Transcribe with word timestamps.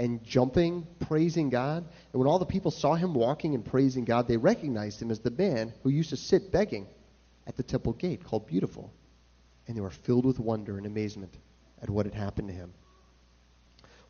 and 0.00 0.24
jumping, 0.24 0.86
praising 0.98 1.50
God. 1.50 1.84
And 2.12 2.18
when 2.18 2.26
all 2.26 2.38
the 2.38 2.46
people 2.46 2.70
saw 2.70 2.94
him 2.94 3.12
walking 3.12 3.54
and 3.54 3.62
praising 3.62 4.06
God, 4.06 4.26
they 4.26 4.38
recognized 4.38 5.00
him 5.00 5.10
as 5.10 5.20
the 5.20 5.30
man 5.30 5.74
who 5.82 5.90
used 5.90 6.08
to 6.08 6.16
sit 6.16 6.50
begging 6.50 6.86
at 7.46 7.58
the 7.58 7.62
temple 7.62 7.92
gate 7.92 8.24
called 8.24 8.46
Beautiful. 8.46 8.90
And 9.68 9.76
they 9.76 9.82
were 9.82 9.90
filled 9.90 10.24
with 10.24 10.40
wonder 10.40 10.78
and 10.78 10.86
amazement 10.86 11.36
at 11.82 11.90
what 11.90 12.06
had 12.06 12.14
happened 12.14 12.48
to 12.48 12.54
him. 12.54 12.72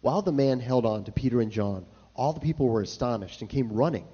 While 0.01 0.23
the 0.23 0.31
man 0.31 0.61
held 0.61 0.87
on 0.87 1.05
to 1.05 1.13
Peter 1.13 1.41
and 1.41 1.51
John, 1.51 1.85
all 2.15 2.33
the 2.33 2.41
people 2.41 2.69
were 2.69 2.83
astonished 2.83 3.41
and 3.41 3.51
came 3.51 3.73
running 3.73 4.07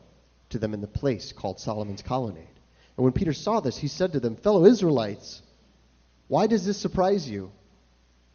to 0.48 0.58
them 0.58 0.72
in 0.72 0.80
the 0.80 0.86
place 0.86 1.32
called 1.32 1.60
Solomon's 1.60 2.02
Colonnade. 2.02 2.58
And 2.96 3.04
when 3.04 3.12
Peter 3.12 3.34
saw 3.34 3.60
this, 3.60 3.76
he 3.76 3.88
said 3.88 4.14
to 4.14 4.20
them, 4.20 4.36
Fellow 4.36 4.64
Israelites, 4.64 5.42
why 6.26 6.46
does 6.46 6.64
this 6.64 6.78
surprise 6.78 7.28
you? 7.28 7.52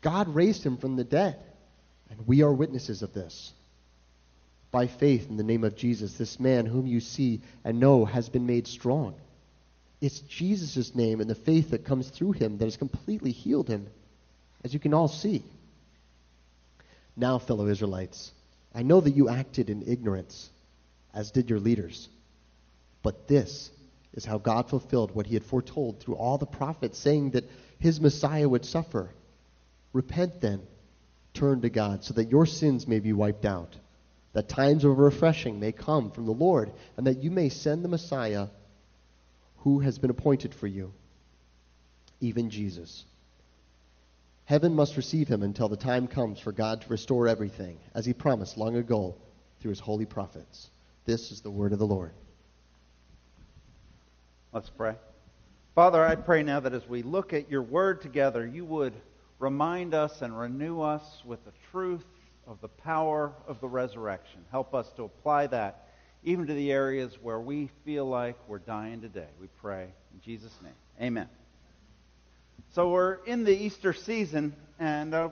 God 0.00 0.28
raised 0.34 0.64
him 0.64 0.76
from 0.76 0.96
the 0.96 1.04
dead, 1.04 1.36
and 2.10 2.26
we 2.26 2.42
are 2.42 2.52
witnesses 2.52 3.02
of 3.02 3.12
this. 3.12 3.52
By 4.70 4.86
faith 4.86 5.28
in 5.28 5.36
the 5.36 5.42
name 5.42 5.64
of 5.64 5.76
Jesus, 5.76 6.14
this 6.14 6.38
man 6.38 6.66
whom 6.66 6.86
you 6.86 7.00
see 7.00 7.40
and 7.64 7.80
know 7.80 8.04
has 8.04 8.28
been 8.28 8.46
made 8.46 8.66
strong. 8.66 9.14
It's 10.00 10.20
Jesus' 10.20 10.94
name 10.94 11.20
and 11.20 11.30
the 11.30 11.34
faith 11.34 11.70
that 11.70 11.84
comes 11.84 12.08
through 12.08 12.32
him 12.32 12.58
that 12.58 12.66
has 12.66 12.76
completely 12.76 13.30
healed 13.30 13.68
him, 13.68 13.86
as 14.62 14.74
you 14.74 14.80
can 14.80 14.92
all 14.92 15.08
see. 15.08 15.42
Now, 17.16 17.38
fellow 17.38 17.66
Israelites, 17.66 18.32
I 18.74 18.82
know 18.82 19.00
that 19.00 19.16
you 19.16 19.30
acted 19.30 19.70
in 19.70 19.88
ignorance, 19.88 20.50
as 21.14 21.30
did 21.30 21.48
your 21.48 21.60
leaders. 21.60 22.08
But 23.02 23.26
this 23.26 23.70
is 24.12 24.24
how 24.24 24.36
God 24.36 24.68
fulfilled 24.68 25.14
what 25.14 25.26
he 25.26 25.34
had 25.34 25.44
foretold 25.44 26.00
through 26.00 26.16
all 26.16 26.36
the 26.36 26.44
prophets, 26.46 26.98
saying 26.98 27.30
that 27.30 27.48
his 27.78 28.00
Messiah 28.00 28.48
would 28.48 28.66
suffer. 28.66 29.08
Repent 29.96 30.42
then, 30.42 30.60
turn 31.32 31.62
to 31.62 31.70
God, 31.70 32.04
so 32.04 32.12
that 32.12 32.28
your 32.28 32.44
sins 32.44 32.86
may 32.86 33.00
be 33.00 33.14
wiped 33.14 33.46
out, 33.46 33.74
that 34.34 34.46
times 34.46 34.84
of 34.84 34.98
refreshing 34.98 35.58
may 35.58 35.72
come 35.72 36.10
from 36.10 36.26
the 36.26 36.32
Lord, 36.32 36.70
and 36.98 37.06
that 37.06 37.22
you 37.22 37.30
may 37.30 37.48
send 37.48 37.82
the 37.82 37.88
Messiah 37.88 38.48
who 39.60 39.80
has 39.80 39.98
been 39.98 40.10
appointed 40.10 40.54
for 40.54 40.66
you, 40.66 40.92
even 42.20 42.50
Jesus. 42.50 43.06
Heaven 44.44 44.74
must 44.74 44.98
receive 44.98 45.28
him 45.28 45.42
until 45.42 45.70
the 45.70 45.78
time 45.78 46.08
comes 46.08 46.38
for 46.40 46.52
God 46.52 46.82
to 46.82 46.88
restore 46.90 47.26
everything, 47.26 47.78
as 47.94 48.04
he 48.04 48.12
promised 48.12 48.58
long 48.58 48.76
ago 48.76 49.14
through 49.62 49.70
his 49.70 49.80
holy 49.80 50.04
prophets. 50.04 50.68
This 51.06 51.32
is 51.32 51.40
the 51.40 51.50
word 51.50 51.72
of 51.72 51.78
the 51.78 51.86
Lord. 51.86 52.12
Let's 54.52 54.68
pray. 54.68 54.96
Father, 55.74 56.04
I 56.04 56.16
pray 56.16 56.42
now 56.42 56.60
that 56.60 56.74
as 56.74 56.86
we 56.86 57.02
look 57.02 57.32
at 57.32 57.50
your 57.50 57.62
word 57.62 58.02
together, 58.02 58.46
you 58.46 58.66
would 58.66 58.92
remind 59.38 59.94
us 59.94 60.22
and 60.22 60.38
renew 60.38 60.80
us 60.80 61.22
with 61.24 61.44
the 61.44 61.52
truth 61.70 62.04
of 62.46 62.60
the 62.60 62.68
power 62.68 63.32
of 63.46 63.60
the 63.60 63.68
resurrection. 63.68 64.44
Help 64.50 64.74
us 64.74 64.90
to 64.96 65.04
apply 65.04 65.48
that 65.48 65.88
even 66.24 66.46
to 66.46 66.54
the 66.54 66.72
areas 66.72 67.16
where 67.22 67.38
we 67.38 67.70
feel 67.84 68.04
like 68.04 68.36
we're 68.48 68.58
dying 68.58 69.00
today. 69.00 69.28
We 69.40 69.46
pray 69.60 69.84
in 69.84 70.20
Jesus' 70.24 70.52
name. 70.62 70.72
Amen. 71.00 71.28
So 72.72 72.90
we're 72.90 73.18
in 73.24 73.44
the 73.44 73.56
Easter 73.56 73.92
season, 73.92 74.54
and 74.78 75.14
uh, 75.14 75.28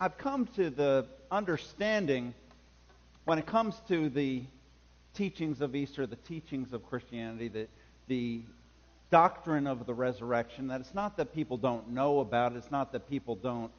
I've 0.00 0.16
come 0.16 0.46
to 0.56 0.70
the 0.70 1.06
understanding 1.30 2.34
when 3.24 3.38
it 3.38 3.46
comes 3.46 3.74
to 3.88 4.08
the 4.08 4.42
teachings 5.14 5.60
of 5.60 5.74
Easter, 5.74 6.06
the 6.06 6.16
teachings 6.16 6.72
of 6.72 6.88
Christianity, 6.88 7.48
that 7.48 7.68
the 8.06 8.42
doctrine 9.10 9.66
of 9.66 9.86
the 9.86 9.94
resurrection, 9.94 10.68
that 10.68 10.80
it's 10.80 10.94
not 10.94 11.16
that 11.16 11.34
people 11.34 11.56
don't 11.56 11.90
know 11.90 12.20
about 12.20 12.52
it, 12.52 12.56
it's 12.58 12.70
not 12.70 12.92
that 12.92 13.08
people 13.08 13.34
don't 13.34 13.70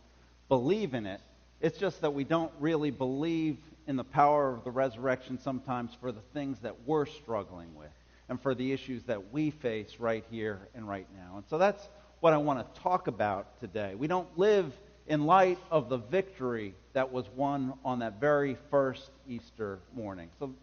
believe 0.47 0.93
in 0.93 1.05
it. 1.05 1.21
It's 1.61 1.77
just 1.77 2.01
that 2.01 2.13
we 2.13 2.23
don't 2.23 2.51
really 2.59 2.91
believe 2.91 3.57
in 3.87 3.95
the 3.95 4.03
power 4.03 4.53
of 4.53 4.63
the 4.63 4.71
resurrection 4.71 5.39
sometimes 5.39 5.91
for 5.99 6.11
the 6.11 6.21
things 6.33 6.59
that 6.59 6.75
we're 6.85 7.05
struggling 7.05 7.75
with 7.75 7.89
and 8.29 8.39
for 8.39 8.55
the 8.55 8.71
issues 8.71 9.03
that 9.03 9.33
we 9.33 9.51
face 9.51 9.99
right 9.99 10.23
here 10.29 10.59
and 10.75 10.87
right 10.87 11.07
now. 11.15 11.37
And 11.37 11.45
so 11.49 11.57
that's 11.57 11.89
what 12.19 12.33
I 12.33 12.37
want 12.37 12.73
to 12.73 12.81
talk 12.81 13.07
about 13.07 13.59
today. 13.59 13.95
We 13.95 14.07
don't 14.07 14.37
live 14.37 14.71
in 15.07 15.25
light 15.25 15.57
of 15.71 15.89
the 15.89 15.97
victory 15.97 16.75
that 16.93 17.11
was 17.11 17.25
won 17.35 17.73
on 17.83 17.99
that 17.99 18.19
very 18.19 18.55
first 18.69 19.09
Easter 19.27 19.79
morning. 19.95 20.29
So 20.39 20.53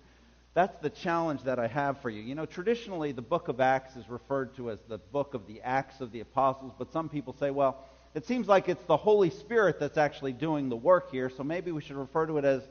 that's 0.56 0.78
the 0.78 0.88
challenge 0.88 1.42
that 1.42 1.58
I 1.58 1.66
have 1.66 2.00
for 2.00 2.08
you. 2.08 2.22
You 2.22 2.34
know, 2.34 2.46
traditionally, 2.46 3.12
the 3.12 3.20
book 3.20 3.48
of 3.48 3.60
Acts 3.60 3.94
is 3.94 4.08
referred 4.08 4.56
to 4.56 4.70
as 4.70 4.80
the 4.88 4.96
book 4.96 5.34
of 5.34 5.46
the 5.46 5.60
Acts 5.60 6.00
of 6.00 6.12
the 6.12 6.20
Apostles, 6.20 6.72
but 6.78 6.90
some 6.90 7.10
people 7.10 7.36
say, 7.38 7.50
well, 7.50 7.84
it 8.14 8.24
seems 8.24 8.48
like 8.48 8.70
it's 8.70 8.84
the 8.84 8.96
Holy 8.96 9.28
Spirit 9.28 9.78
that's 9.78 9.98
actually 9.98 10.32
doing 10.32 10.70
the 10.70 10.76
work 10.76 11.10
here, 11.10 11.28
so 11.28 11.44
maybe 11.44 11.72
we 11.72 11.82
should 11.82 11.96
refer 11.96 12.24
to 12.24 12.38
it 12.38 12.46
as 12.46 12.62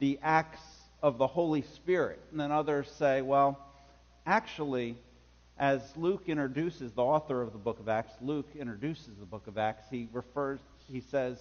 the 0.00 0.18
Acts 0.20 0.60
of 1.00 1.16
the 1.16 1.28
Holy 1.28 1.62
Spirit. 1.62 2.18
And 2.32 2.40
then 2.40 2.50
others 2.50 2.90
say, 2.98 3.22
well, 3.22 3.56
actually, 4.26 4.96
as 5.60 5.80
Luke 5.96 6.24
introduces, 6.26 6.90
the 6.90 7.04
author 7.04 7.40
of 7.40 7.52
the 7.52 7.58
book 7.58 7.78
of 7.78 7.88
Acts, 7.88 8.14
Luke 8.20 8.48
introduces 8.58 9.16
the 9.20 9.26
book 9.26 9.46
of 9.46 9.58
Acts, 9.58 9.84
he 9.88 10.08
refers, 10.12 10.58
he 10.90 11.00
says, 11.00 11.38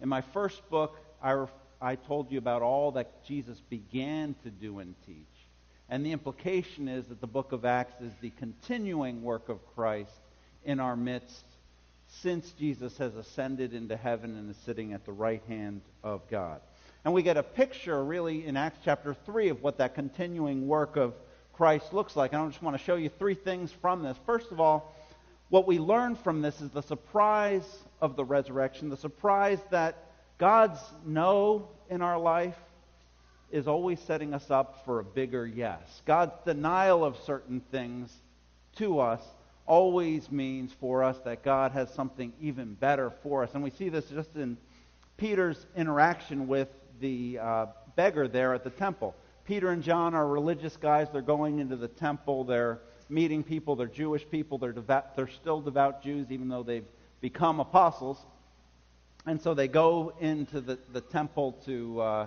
in 0.00 0.08
my 0.08 0.20
first 0.20 0.70
book, 0.70 0.96
I, 1.20 1.44
I 1.82 1.96
told 1.96 2.30
you 2.30 2.38
about 2.38 2.62
all 2.62 2.92
that 2.92 3.24
Jesus 3.24 3.60
began 3.68 4.36
to 4.44 4.50
do 4.50 4.78
and 4.78 4.94
teach. 5.04 5.26
And 5.90 6.06
the 6.06 6.12
implication 6.12 6.86
is 6.86 7.06
that 7.06 7.20
the 7.20 7.26
book 7.26 7.50
of 7.50 7.64
Acts 7.64 8.00
is 8.00 8.12
the 8.20 8.30
continuing 8.30 9.22
work 9.22 9.48
of 9.48 9.58
Christ 9.74 10.12
in 10.64 10.78
our 10.78 10.94
midst 10.94 11.44
since 12.06 12.52
Jesus 12.52 12.96
has 12.98 13.16
ascended 13.16 13.74
into 13.74 13.96
heaven 13.96 14.36
and 14.36 14.50
is 14.50 14.56
sitting 14.64 14.92
at 14.92 15.04
the 15.04 15.12
right 15.12 15.42
hand 15.48 15.80
of 16.04 16.22
God. 16.30 16.60
And 17.04 17.12
we 17.12 17.22
get 17.22 17.36
a 17.36 17.42
picture, 17.42 18.04
really, 18.04 18.46
in 18.46 18.56
Acts 18.56 18.78
chapter 18.84 19.14
3 19.26 19.48
of 19.48 19.62
what 19.62 19.78
that 19.78 19.96
continuing 19.96 20.68
work 20.68 20.96
of 20.96 21.14
Christ 21.54 21.92
looks 21.92 22.14
like. 22.14 22.32
And 22.32 22.42
I 22.42 22.46
just 22.46 22.62
want 22.62 22.76
to 22.76 22.82
show 22.82 22.94
you 22.94 23.08
three 23.08 23.34
things 23.34 23.72
from 23.72 24.04
this. 24.04 24.16
First 24.26 24.52
of 24.52 24.60
all, 24.60 24.94
what 25.48 25.66
we 25.66 25.80
learn 25.80 26.14
from 26.14 26.40
this 26.40 26.60
is 26.60 26.70
the 26.70 26.82
surprise 26.82 27.66
of 28.00 28.14
the 28.14 28.24
resurrection, 28.24 28.90
the 28.90 28.96
surprise 28.96 29.58
that 29.70 29.96
God's 30.38 30.80
no 31.04 31.68
in 31.88 32.00
our 32.00 32.18
life 32.18 32.56
is 33.50 33.66
always 33.66 34.00
setting 34.00 34.34
us 34.34 34.50
up 34.50 34.84
for 34.84 35.00
a 35.00 35.04
bigger 35.04 35.46
yes. 35.46 36.02
God's 36.06 36.34
denial 36.44 37.04
of 37.04 37.16
certain 37.24 37.60
things 37.70 38.12
to 38.76 39.00
us 39.00 39.20
always 39.66 40.30
means 40.30 40.72
for 40.80 41.04
us 41.04 41.18
that 41.24 41.42
God 41.42 41.72
has 41.72 41.92
something 41.94 42.32
even 42.40 42.74
better 42.74 43.10
for 43.22 43.42
us. 43.42 43.50
And 43.54 43.62
we 43.62 43.70
see 43.70 43.88
this 43.88 44.06
just 44.06 44.34
in 44.36 44.56
Peter's 45.16 45.66
interaction 45.76 46.48
with 46.48 46.68
the 47.00 47.38
uh, 47.38 47.66
beggar 47.96 48.26
there 48.26 48.54
at 48.54 48.64
the 48.64 48.70
temple. 48.70 49.14
Peter 49.44 49.70
and 49.70 49.82
John 49.82 50.14
are 50.14 50.26
religious 50.26 50.76
guys. 50.76 51.08
They're 51.12 51.22
going 51.22 51.58
into 51.58 51.76
the 51.76 51.88
temple. 51.88 52.44
They're 52.44 52.80
meeting 53.08 53.42
people. 53.42 53.76
They're 53.76 53.86
Jewish 53.86 54.28
people. 54.30 54.58
They're, 54.58 54.72
devout, 54.72 55.16
they're 55.16 55.28
still 55.28 55.60
devout 55.60 56.02
Jews, 56.02 56.30
even 56.30 56.48
though 56.48 56.62
they've 56.62 56.86
become 57.20 57.60
apostles. 57.60 58.18
And 59.26 59.40
so 59.40 59.54
they 59.54 59.68
go 59.68 60.14
into 60.20 60.60
the, 60.60 60.78
the 60.92 61.00
temple 61.00 61.52
to, 61.66 62.00
uh, 62.00 62.26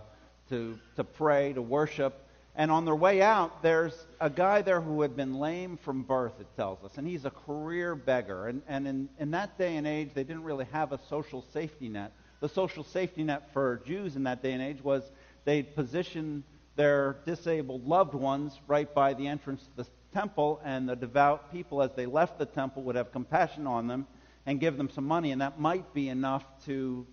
to, 0.49 0.77
to 0.95 1.03
pray, 1.03 1.53
to 1.53 1.61
worship. 1.61 2.19
And 2.55 2.69
on 2.69 2.85
their 2.85 2.95
way 2.95 3.21
out, 3.21 3.63
there's 3.63 3.93
a 4.21 4.29
guy 4.29 4.61
there 4.61 4.79
who 4.79 5.01
had 5.01 5.15
been 5.15 5.39
lame 5.39 5.77
from 5.77 6.03
birth, 6.03 6.33
it 6.39 6.47
tells 6.55 6.83
us. 6.83 6.97
And 6.97 7.07
he's 7.07 7.25
a 7.25 7.31
career 7.31 7.95
beggar. 7.95 8.47
And, 8.47 8.61
and 8.67 8.87
in, 8.87 9.09
in 9.19 9.31
that 9.31 9.57
day 9.57 9.75
and 9.75 9.87
age, 9.87 10.11
they 10.13 10.23
didn't 10.23 10.43
really 10.43 10.67
have 10.71 10.91
a 10.91 10.99
social 11.09 11.43
safety 11.53 11.89
net. 11.89 12.11
The 12.41 12.49
social 12.49 12.83
safety 12.83 13.23
net 13.23 13.51
for 13.53 13.81
Jews 13.85 14.15
in 14.15 14.23
that 14.23 14.43
day 14.43 14.51
and 14.51 14.61
age 14.61 14.83
was 14.83 15.03
they'd 15.45 15.75
position 15.75 16.43
their 16.75 17.17
disabled 17.25 17.87
loved 17.87 18.13
ones 18.13 18.59
right 18.67 18.93
by 18.93 19.13
the 19.13 19.27
entrance 19.27 19.63
to 19.63 19.83
the 19.83 19.89
temple, 20.13 20.61
and 20.63 20.87
the 20.87 20.95
devout 20.95 21.51
people, 21.51 21.81
as 21.81 21.91
they 21.95 22.05
left 22.05 22.37
the 22.37 22.45
temple, 22.45 22.83
would 22.83 22.95
have 22.95 23.11
compassion 23.11 23.65
on 23.67 23.87
them 23.87 24.05
and 24.45 24.59
give 24.59 24.77
them 24.77 24.89
some 24.89 25.05
money, 25.05 25.31
and 25.31 25.41
that 25.41 25.59
might 25.59 25.93
be 25.93 26.09
enough 26.09 26.43
to, 26.65 27.05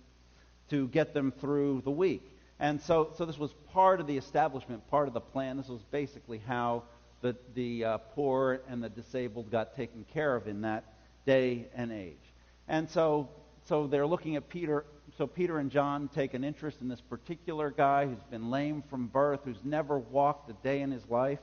to 0.69 0.87
get 0.89 1.13
them 1.13 1.31
through 1.31 1.81
the 1.83 1.91
week. 1.91 2.23
And 2.61 2.79
so, 2.79 3.09
so 3.17 3.25
this 3.25 3.39
was 3.39 3.51
part 3.73 3.99
of 3.99 4.05
the 4.05 4.15
establishment, 4.15 4.87
part 4.91 5.07
of 5.07 5.15
the 5.15 5.19
plan. 5.19 5.57
This 5.57 5.67
was 5.67 5.81
basically 5.89 6.39
how 6.47 6.83
the, 7.21 7.35
the 7.55 7.83
uh, 7.83 7.97
poor 8.13 8.61
and 8.69 8.83
the 8.83 8.89
disabled 8.89 9.49
got 9.49 9.75
taken 9.75 10.05
care 10.13 10.35
of 10.35 10.47
in 10.47 10.61
that 10.61 10.83
day 11.25 11.65
and 11.75 11.91
age. 11.91 12.21
And 12.67 12.87
so, 12.87 13.29
so 13.65 13.87
they're 13.87 14.05
looking 14.05 14.35
at 14.35 14.47
Peter. 14.47 14.85
So 15.17 15.25
Peter 15.25 15.57
and 15.57 15.71
John 15.71 16.07
take 16.13 16.35
an 16.35 16.43
interest 16.43 16.81
in 16.81 16.87
this 16.87 17.01
particular 17.01 17.71
guy 17.71 18.05
who's 18.05 18.23
been 18.29 18.51
lame 18.51 18.83
from 18.91 19.07
birth, 19.07 19.39
who's 19.43 19.63
never 19.63 19.97
walked 19.97 20.51
a 20.51 20.53
day 20.63 20.81
in 20.81 20.91
his 20.91 21.09
life. 21.09 21.39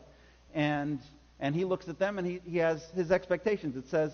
And, 0.55 1.01
and 1.41 1.53
he 1.53 1.65
looks 1.65 1.89
at 1.89 1.99
them 1.99 2.19
and 2.19 2.27
he, 2.29 2.41
he 2.49 2.59
has 2.59 2.89
his 2.95 3.11
expectations. 3.11 3.77
It 3.77 3.89
says, 3.89 4.13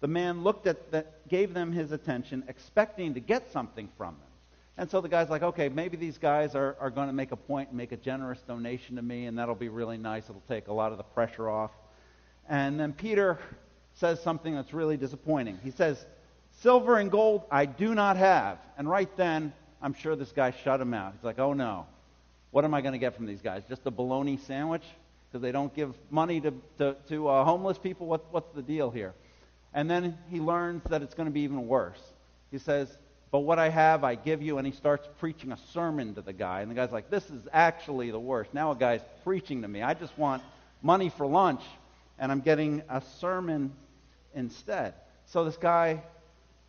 the 0.00 0.08
man 0.08 0.42
looked 0.42 0.66
at 0.66 0.90
that, 0.90 1.28
gave 1.28 1.54
them 1.54 1.70
his 1.70 1.92
attention, 1.92 2.42
expecting 2.48 3.14
to 3.14 3.20
get 3.20 3.52
something 3.52 3.88
from 3.96 4.16
them. 4.16 4.31
And 4.78 4.90
so 4.90 5.00
the 5.00 5.08
guy's 5.08 5.28
like, 5.28 5.42
okay, 5.42 5.68
maybe 5.68 5.96
these 5.96 6.18
guys 6.18 6.54
are, 6.54 6.76
are 6.80 6.90
going 6.90 7.08
to 7.08 7.12
make 7.12 7.32
a 7.32 7.36
point 7.36 7.68
and 7.68 7.76
make 7.76 7.92
a 7.92 7.96
generous 7.96 8.40
donation 8.40 8.96
to 8.96 9.02
me, 9.02 9.26
and 9.26 9.38
that'll 9.38 9.54
be 9.54 9.68
really 9.68 9.98
nice. 9.98 10.24
It'll 10.30 10.42
take 10.48 10.68
a 10.68 10.72
lot 10.72 10.92
of 10.92 10.98
the 10.98 11.04
pressure 11.04 11.50
off. 11.50 11.70
And 12.48 12.80
then 12.80 12.92
Peter 12.92 13.38
says 13.94 14.22
something 14.22 14.54
that's 14.54 14.72
really 14.72 14.96
disappointing. 14.96 15.58
He 15.62 15.70
says, 15.70 16.04
Silver 16.60 16.98
and 16.98 17.10
gold 17.10 17.42
I 17.50 17.66
do 17.66 17.94
not 17.94 18.16
have. 18.16 18.58
And 18.78 18.88
right 18.88 19.14
then, 19.16 19.52
I'm 19.80 19.94
sure 19.94 20.14
this 20.16 20.32
guy 20.32 20.52
shut 20.52 20.80
him 20.80 20.94
out. 20.94 21.12
He's 21.14 21.24
like, 21.24 21.38
oh 21.38 21.52
no. 21.52 21.86
What 22.50 22.64
am 22.64 22.74
I 22.74 22.82
going 22.82 22.92
to 22.92 22.98
get 22.98 23.16
from 23.16 23.26
these 23.26 23.40
guys? 23.40 23.62
Just 23.68 23.86
a 23.86 23.90
bologna 23.90 24.36
sandwich? 24.36 24.84
Because 25.28 25.42
they 25.42 25.52
don't 25.52 25.74
give 25.74 25.94
money 26.10 26.40
to, 26.42 26.52
to, 26.78 26.96
to 27.08 27.28
uh, 27.28 27.44
homeless 27.44 27.78
people? 27.78 28.06
What, 28.06 28.30
what's 28.30 28.54
the 28.54 28.62
deal 28.62 28.90
here? 28.90 29.14
And 29.72 29.90
then 29.90 30.18
he 30.28 30.38
learns 30.38 30.82
that 30.90 31.02
it's 31.02 31.14
going 31.14 31.26
to 31.26 31.32
be 31.32 31.40
even 31.40 31.66
worse. 31.66 32.00
He 32.50 32.58
says, 32.58 32.98
But 33.32 33.40
what 33.40 33.58
I 33.58 33.70
have, 33.70 34.04
I 34.04 34.14
give 34.14 34.42
you. 34.42 34.58
And 34.58 34.66
he 34.66 34.72
starts 34.72 35.08
preaching 35.18 35.50
a 35.50 35.58
sermon 35.72 36.14
to 36.14 36.22
the 36.22 36.34
guy. 36.34 36.60
And 36.60 36.70
the 36.70 36.74
guy's 36.76 36.92
like, 36.92 37.10
This 37.10 37.28
is 37.30 37.48
actually 37.52 38.12
the 38.12 38.20
worst. 38.20 38.54
Now 38.54 38.70
a 38.70 38.76
guy's 38.76 39.00
preaching 39.24 39.62
to 39.62 39.68
me. 39.68 39.82
I 39.82 39.94
just 39.94 40.16
want 40.16 40.42
money 40.82 41.08
for 41.08 41.26
lunch, 41.26 41.62
and 42.18 42.30
I'm 42.30 42.40
getting 42.40 42.82
a 42.88 43.00
sermon 43.20 43.72
instead. 44.34 44.94
So 45.26 45.44
this 45.44 45.56
guy 45.56 46.02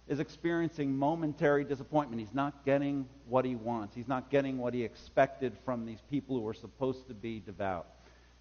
is 0.07 0.19
experiencing 0.19 0.95
momentary 0.95 1.63
disappointment. 1.63 2.19
He's 2.19 2.33
not 2.33 2.65
getting 2.65 3.07
what 3.27 3.45
he 3.45 3.55
wants, 3.55 3.95
he's 3.95 4.07
not 4.07 4.29
getting 4.29 4.57
what 4.57 4.73
he 4.73 4.83
expected 4.83 5.53
from 5.65 5.85
these 5.85 5.99
people 6.09 6.39
who 6.39 6.47
are 6.47 6.53
supposed 6.53 7.07
to 7.07 7.13
be 7.13 7.39
devout. 7.39 7.87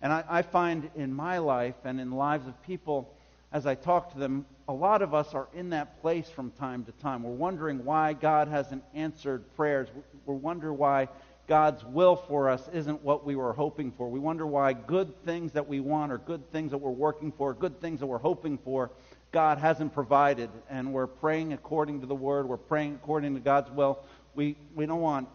And 0.01 0.13
I, 0.13 0.25
I 0.29 0.43
find 0.43 0.91
in 0.97 1.13
my 1.13 1.39
life 1.39 1.77
and 1.85 2.01
in 2.01 2.11
the 2.11 2.17
lives 2.17 2.47
of 2.47 2.61
people, 2.63 3.15
as 3.53 3.67
I 3.67 3.75
talk 3.75 4.13
to 4.13 4.19
them, 4.19 4.47
a 4.69 4.73
lot 4.73 5.03
of 5.03 5.13
us 5.15 5.35
are 5.35 5.49
in 5.53 5.71
that 5.71 6.01
place 6.01 6.29
from 6.29 6.51
time 6.53 6.85
to 6.85 6.93
time. 6.93 7.23
We're 7.23 7.33
wondering 7.33 7.85
why 7.85 8.15
God 8.15 8.49
hasn't 8.49 8.83
answered 8.95 9.45
prayers. 9.57 9.89
We 10.25 10.35
wonder 10.35 10.73
why 10.73 11.09
God's 11.49 11.85
will 11.85 12.17
for 12.17 12.49
us 12.49 12.69
isn't 12.73 13.03
what 13.03 13.27
we 13.27 13.37
were 13.37 13.53
hoping 13.53 13.93
for. 13.93 14.09
We 14.09 14.21
wonder 14.21 14.47
why 14.47 14.73
good 14.73 15.25
things 15.25 15.53
that 15.53 15.69
we 15.69 15.81
want 15.81 16.13
or 16.13 16.19
good 16.19 16.51
things 16.51 16.71
that 16.71 16.79
we're 16.79 16.91
working 16.91 17.33
for, 17.33 17.53
good 17.53 17.81
things 17.81 18.01
that 18.01 18.07
we're 18.07 18.19
hoping 18.19 18.57
for, 18.59 18.91
God 19.33 19.59
hasn't 19.59 19.93
provided. 19.93 20.49
And 20.71 20.93
we're 20.93 21.07
praying 21.07 21.53
according 21.53 22.01
to 22.01 22.07
the 22.07 22.15
Word. 22.15 22.49
We're 22.49 22.57
praying 22.57 22.95
according 22.95 23.35
to 23.35 23.41
God's 23.41 23.71
will. 23.71 24.05
We, 24.35 24.57
we 24.75 24.87
don't 24.87 25.01
want, 25.01 25.29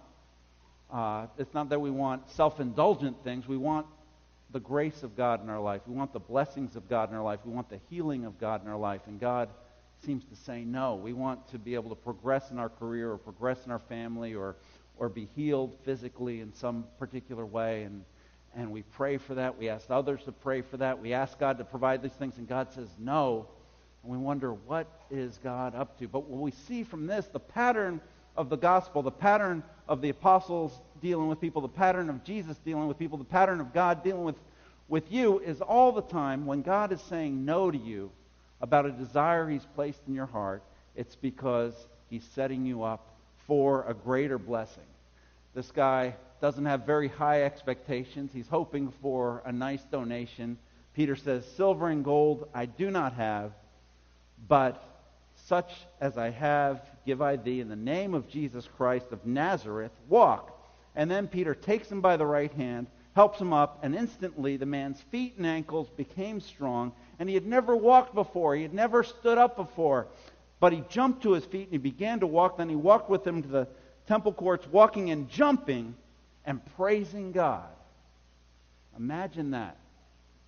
uh, 0.92 1.28
it's 1.38 1.54
not 1.54 1.70
that 1.70 1.81
we 1.81 1.92
want 1.92 2.30
self 2.31 2.60
indulgent 2.60 3.24
things. 3.24 3.48
We 3.48 3.58
want 3.58 3.86
the 4.57 4.62
grace 4.62 5.04
of 5.04 5.15
God 5.15 5.44
in 5.44 5.51
our 5.51 5.59
life. 5.59 5.81
We 5.86 5.94
want 5.94 6.13
the 6.13 6.19
blessings 6.19 6.75
of 6.75 6.89
God 6.89 7.12
in 7.12 7.15
our 7.15 7.21
life. 7.21 7.42
We 7.45 7.54
want 7.54 7.69
the 7.69 7.80
healing 7.92 8.25
of 8.25 8.39
God 8.39 8.63
in 8.63 8.68
our 8.68 8.75
life. 8.75 9.01
And 9.06 9.19
God 9.19 9.50
seems 10.04 10.25
to 10.25 10.36
say 10.36 10.63
no. 10.63 10.95
We 10.95 11.13
want 11.13 11.48
to 11.50 11.59
be 11.59 11.75
able 11.75 11.92
to 11.92 11.95
progress 11.95 12.50
in 12.50 12.57
our 12.57 12.69
career 12.69 13.12
or 13.12 13.19
progress 13.19 13.68
in 13.68 13.71
our 13.71 13.77
family 13.77 14.33
or, 14.33 14.56
or 14.98 15.09
be 15.09 15.27
healed 15.36 15.77
physically 15.86 16.42
in 16.42 16.51
some 16.56 16.86
particular 16.98 17.45
way. 17.45 17.83
And, 17.83 18.04
and 18.56 18.71
we 18.71 18.81
pray 18.81 19.18
for 19.18 19.36
that. 19.36 19.56
We 19.56 19.69
ask 19.69 19.92
others 19.92 20.24
to 20.24 20.31
pray 20.31 20.63
for 20.63 20.77
that. 20.77 21.00
We 21.00 21.13
ask 21.13 21.38
God 21.38 21.60
to 21.60 21.63
provide 21.63 22.01
these 22.01 22.13
things. 22.13 22.39
And 22.39 22.48
God 22.48 22.74
says 22.74 22.89
no. 22.98 23.45
And 24.01 24.12
we 24.12 24.18
wonder, 24.18 24.56
what 24.56 24.88
is 25.12 25.38
God 25.44 25.75
up 25.75 26.00
to? 26.00 26.07
But 26.07 26.24
what 26.24 26.42
we 26.42 26.50
see 26.50 26.81
from 26.81 27.06
this, 27.06 27.27
the 27.27 27.39
pattern 27.39 28.01
of 28.36 28.50
the 28.50 28.57
gospel, 28.57 29.03
the 29.03 29.12
pattern 29.12 29.62
of 29.88 30.01
the 30.01 30.10
apostles 30.10 30.81
dealing 31.00 31.27
with 31.27 31.42
people, 31.42 31.62
the 31.62 31.68
pattern 31.68 32.10
of 32.10 32.24
Jesus 32.24 32.57
dealing 32.57 32.88
with 32.88 32.98
people, 32.98 33.19
the 33.19 33.24
pattern 33.24 33.60
of 33.60 33.71
God 33.71 34.03
dealing 34.03 34.24
with, 34.24 34.36
with 34.88 35.12
you 35.12 35.39
is 35.39 35.62
all 35.62 35.92
the 35.92 36.01
time 36.01 36.45
when 36.45 36.62
God 36.62 36.92
is 36.92 37.01
saying 37.01 37.45
no 37.45 37.69
to 37.72 37.78
you 37.78 38.12
about 38.62 38.86
a 38.86 38.92
desire 38.92 39.50
He's 39.50 39.66
placed 39.75 40.01
in 40.07 40.13
your 40.13 40.25
heart, 40.25 40.63
it's 40.95 41.16
because 41.16 41.74
He's 42.10 42.24
setting 42.34 42.66
you 42.66 42.84
up 42.84 43.13
for 43.48 43.86
a 43.88 43.94
greater 43.94 44.38
blessing. 44.38 44.84
This 45.54 45.72
guy 45.72 46.16
doesn't 46.42 46.66
have 46.66 46.86
very 46.86 47.07
high 47.07 47.44
expectations. 47.44 48.31
He's 48.34 48.48
hoping 48.48 48.94
for 49.01 49.42
a 49.45 49.51
nice 49.51 49.84
donation. 49.84 50.57
Peter 50.94 51.16
says, 51.16 51.45
Silver 51.56 51.89
and 51.89 52.04
gold 52.04 52.48
I 52.54 52.66
do 52.66 52.92
not 52.92 53.13
have, 53.13 53.51
but 54.48 54.84
such 55.45 55.72
as 56.01 56.18
I 56.18 56.30
have 56.30 56.81
give 57.06 57.22
I 57.22 57.38
thee 57.38 57.62
in 57.62 57.69
the 57.69 57.75
name 57.75 58.13
of 58.13 58.28
Jesus 58.28 58.68
Christ 58.78 59.07
of 59.12 59.25
Nazareth, 59.25 59.92
walk. 60.10 60.54
And 60.95 61.10
then 61.10 61.28
Peter 61.28 61.56
takes 61.56 61.92
him 61.92 62.01
by 62.01 62.18
the 62.18 62.25
right 62.25 62.51
hand, 62.51 62.88
helps 63.18 63.42
him 63.42 63.52
up, 63.52 63.80
and 63.81 63.96
instantly 63.96 64.58
the 64.58 64.66
man's 64.68 65.02
feet 65.10 65.34
and 65.38 65.46
ankles 65.48 65.90
became 65.98 66.40
strong. 66.40 66.92
And 67.18 67.28
he 67.28 67.34
had 67.34 67.48
never 67.48 67.75
walked 67.75 68.13
before, 68.13 68.56
he 68.56 68.62
had 68.62 68.75
never 68.75 69.03
stood 69.03 69.39
up 69.39 69.56
before. 69.56 70.06
But 70.60 70.72
he 70.72 70.84
jumped 70.88 71.24
to 71.24 71.32
his 71.32 71.44
feet 71.44 71.63
and 71.63 71.72
he 71.72 71.80
began 71.80 72.20
to 72.20 72.27
walk. 72.27 72.58
Then 72.58 72.70
he 72.70 72.75
walked 72.75 73.10
with 73.10 73.25
him 73.25 73.41
to 73.41 73.48
the 73.48 73.68
temple 74.08 74.34
courts, 74.34 74.68
walking 74.68 75.10
and 75.10 75.27
jumping 75.30 75.96
and 76.46 76.62
praising 76.75 77.32
God. 77.32 77.68
Imagine 78.96 79.50
that. 79.50 79.77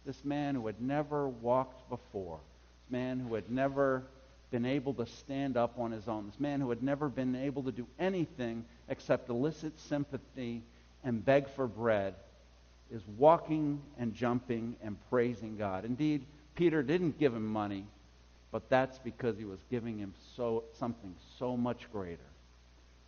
This 0.06 0.24
man 0.24 0.54
who 0.54 0.68
had 0.68 0.80
never 0.80 1.28
walked 1.28 1.90
before, 1.90 2.38
this 2.84 2.92
man 2.92 3.20
who 3.20 3.34
had 3.34 3.50
never 3.50 4.04
been 4.52 4.66
able 4.66 4.94
to 4.94 5.08
stand 5.08 5.58
up 5.58 5.80
on 5.80 5.92
his 5.92 6.08
own. 6.08 6.28
This 6.28 6.40
man 6.40 6.62
who 6.62 6.70
had 6.70 6.84
never 6.84 7.10
been 7.10 7.36
able 7.36 7.64
to 7.64 7.72
do 7.72 7.88
anything 7.98 8.64
except 8.90 9.28
elicit 9.30 9.80
sympathy 9.80 10.62
and 11.04 11.26
beg 11.26 11.50
for 11.50 11.66
bread 11.66 12.14
is 12.92 13.02
walking 13.18 13.82
and 13.98 14.14
jumping 14.14 14.76
and 14.84 14.98
praising 15.10 15.58
God. 15.58 15.86
Indeed, 15.86 16.26
Peter 16.56 16.82
didn't 16.84 17.20
give 17.20 17.34
him 17.34 17.46
money, 17.46 17.86
but 18.52 18.70
that's 18.70 18.98
because 19.00 19.38
he 19.38 19.46
was 19.46 19.60
giving 19.70 19.98
him 19.98 20.14
so 20.36 20.64
something 20.80 21.16
so 21.38 21.56
much 21.56 21.92
greater. 21.92 22.20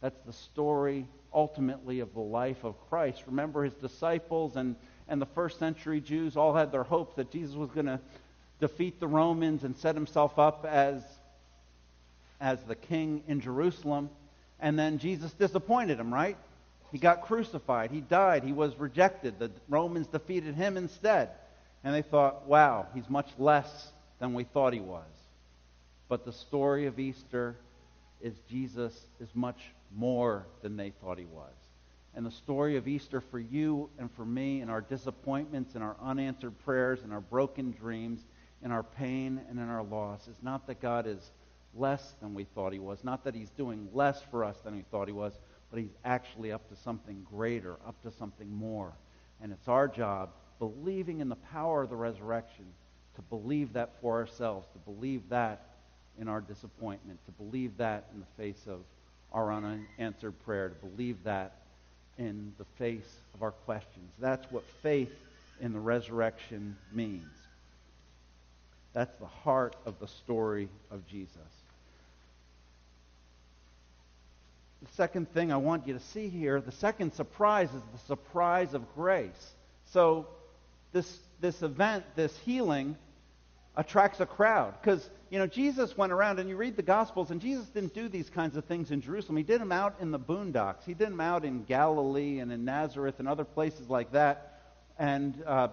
That's 0.02 0.20
the 0.26 0.34
story 0.34 1.08
ultimately 1.34 2.00
of 2.00 2.14
the 2.14 2.22
life 2.22 2.64
of 2.64 2.76
Christ. 2.90 3.24
Remember 3.28 3.64
his 3.64 3.74
disciples 3.76 4.56
and, 4.56 4.76
and 5.08 5.22
the 5.22 5.28
first 5.28 5.60
century 5.60 6.02
Jews 6.02 6.38
all 6.38 6.54
had 6.54 6.72
their 6.72 6.84
hopes 6.84 7.16
that 7.16 7.32
Jesus 7.32 7.56
was 7.56 7.70
going 7.72 7.86
to 7.86 8.00
defeat 8.60 9.00
the 9.00 9.08
Romans 9.08 9.64
and 9.64 9.76
set 9.76 9.96
himself 9.96 10.38
up 10.38 10.66
as 10.66 11.02
as 12.42 12.62
the 12.64 12.76
king 12.76 13.24
in 13.28 13.40
Jerusalem. 13.40 14.10
And 14.60 14.78
then 14.78 14.98
Jesus 14.98 15.32
disappointed 15.34 16.00
him, 16.00 16.14
right? 16.14 16.38
He 16.92 16.98
got 16.98 17.22
crucified. 17.22 17.92
He 17.92 18.02
died. 18.02 18.44
He 18.44 18.54
was 18.54 18.78
rejected. 18.78 19.40
The 19.40 19.52
Romans 19.70 20.08
defeated 20.08 20.56
him 20.56 20.78
instead. 20.78 21.30
And 21.84 21.96
they 21.96 22.02
thought, 22.02 22.48
wow, 22.48 22.88
he's 22.94 23.10
much 23.10 23.30
less 23.38 23.92
than 24.20 24.34
we 24.34 24.44
thought 24.44 24.74
he 24.74 24.80
was. 24.80 25.06
But 26.10 26.26
the 26.26 26.34
story 26.34 26.86
of 26.86 27.00
Easter 27.00 27.56
is 28.22 28.36
Jesus 28.50 28.94
is 29.20 29.30
much 29.34 29.60
more 29.96 30.46
than 30.62 30.78
they 30.78 30.92
thought 31.02 31.18
he 31.18 31.26
was. 31.26 31.54
And 32.14 32.26
the 32.26 32.32
story 32.32 32.76
of 32.76 32.88
Easter 32.88 33.22
for 33.22 33.40
you 33.40 33.90
and 33.98 34.12
for 34.12 34.26
me 34.26 34.62
and 34.62 34.70
our 34.70 34.82
disappointments 34.82 35.76
and 35.76 35.84
our 35.84 35.96
unanswered 36.02 36.58
prayers 36.66 37.00
and 37.04 37.14
our 37.14 37.22
broken 37.22 37.72
dreams 37.72 38.20
and 38.62 38.74
our 38.74 38.84
pain 38.84 39.42
and 39.50 39.58
in 39.58 39.70
our 39.70 39.84
loss 39.84 40.28
is 40.28 40.36
not 40.42 40.68
that 40.68 40.82
God 40.82 41.08
is 41.08 41.32
less 41.74 42.16
than 42.22 42.34
we 42.34 42.44
thought 42.44 42.74
he 42.74 42.80
was. 42.80 43.04
Not 43.04 43.24
that 43.24 43.34
he's 43.34 43.50
doing 43.52 43.88
less 43.94 44.22
for 44.30 44.44
us 44.44 44.58
than 44.64 44.76
we 44.76 44.84
thought 44.92 45.08
he 45.08 45.14
was, 45.14 45.34
but 45.72 45.80
he's 45.80 45.96
actually 46.06 46.52
up 46.52 46.68
to 46.70 46.76
something 46.76 47.26
greater, 47.32 47.78
up 47.88 48.00
to 48.04 48.12
something 48.12 48.54
more. 48.54 48.92
And 49.42 49.52
it's 49.52 49.68
our 49.68 49.88
job, 49.88 50.30
believing 50.60 51.22
in 51.22 51.30
the 51.30 51.36
power 51.36 51.82
of 51.82 51.90
the 51.90 51.96
resurrection, 51.96 52.66
to 53.16 53.22
believe 53.24 53.74
that 53.74 53.94
for 54.02 54.20
ourselves, 54.20 54.68
to 54.74 54.80
believe 54.80 55.28
that 55.30 55.66
in 56.20 56.28
our 56.28 56.42
disappointment, 56.42 57.20
to 57.26 57.32
believe 57.32 57.78
that 57.78 58.06
in 58.14 58.20
the 58.20 58.44
face 58.44 58.68
of 58.68 58.82
our 59.32 59.52
unanswered 59.52 60.38
prayer, 60.44 60.70
to 60.70 60.86
believe 60.86 61.24
that 61.24 61.56
in 62.18 62.54
the 62.58 62.66
face 62.78 63.22
of 63.34 63.42
our 63.42 63.52
questions. 63.52 64.12
That's 64.20 64.50
what 64.52 64.64
faith 64.84 65.14
in 65.62 65.74
the 65.74 65.80
resurrection 65.80 66.76
means. 66.92 67.24
That's 68.94 69.16
the 69.20 69.26
heart 69.26 69.76
of 69.86 70.00
the 70.00 70.08
story 70.08 70.68
of 70.92 71.08
Jesus. 71.08 71.61
The 74.82 74.92
second 74.94 75.32
thing 75.32 75.52
I 75.52 75.58
want 75.58 75.88
you 75.88 75.94
to 75.94 76.00
see 76.00 76.30
here, 76.30 76.60
the 76.60 76.72
second 76.72 77.14
surprise 77.14 77.70
is 77.70 77.82
the 77.94 78.00
surprise 78.08 78.74
of 78.74 78.94
grace. 78.96 79.54
So 79.86 80.28
this 80.92 81.20
this 81.40 81.62
event, 81.62 82.04
this 82.16 82.36
healing 82.40 82.96
attracts 83.76 84.20
a 84.20 84.26
crowd 84.26 84.74
because 84.82 85.10
you 85.30 85.40
know 85.40 85.48
Jesus 85.48 85.96
went 85.98 86.12
around 86.12 86.40
and 86.40 86.50
you 86.50 86.58
read 86.58 86.76
the 86.76 86.82
gospels 86.82 87.32
and 87.32 87.40
Jesus 87.40 87.68
didn't 87.68 87.94
do 87.94 88.10
these 88.10 88.30
kinds 88.30 88.58
of 88.58 88.66
things 88.66 88.92
in 88.92 89.02
Jerusalem. 89.02 89.38
He 89.38 89.44
did 89.44 89.62
them 89.62 89.72
out 89.72 89.96
in 90.00 90.12
the 90.12 90.20
boondocks. 90.20 90.84
He 90.86 90.94
did 90.94 91.10
them 91.10 91.22
out 91.22 91.46
in 91.46 91.64
Galilee 91.64 92.40
and 92.40 92.52
in 92.52 92.66
Nazareth 92.66 93.20
and 93.20 93.28
other 93.28 93.46
places 93.46 93.90
like 93.90 94.12
that. 94.14 94.62
And 94.98 95.44
uh, 95.46 95.70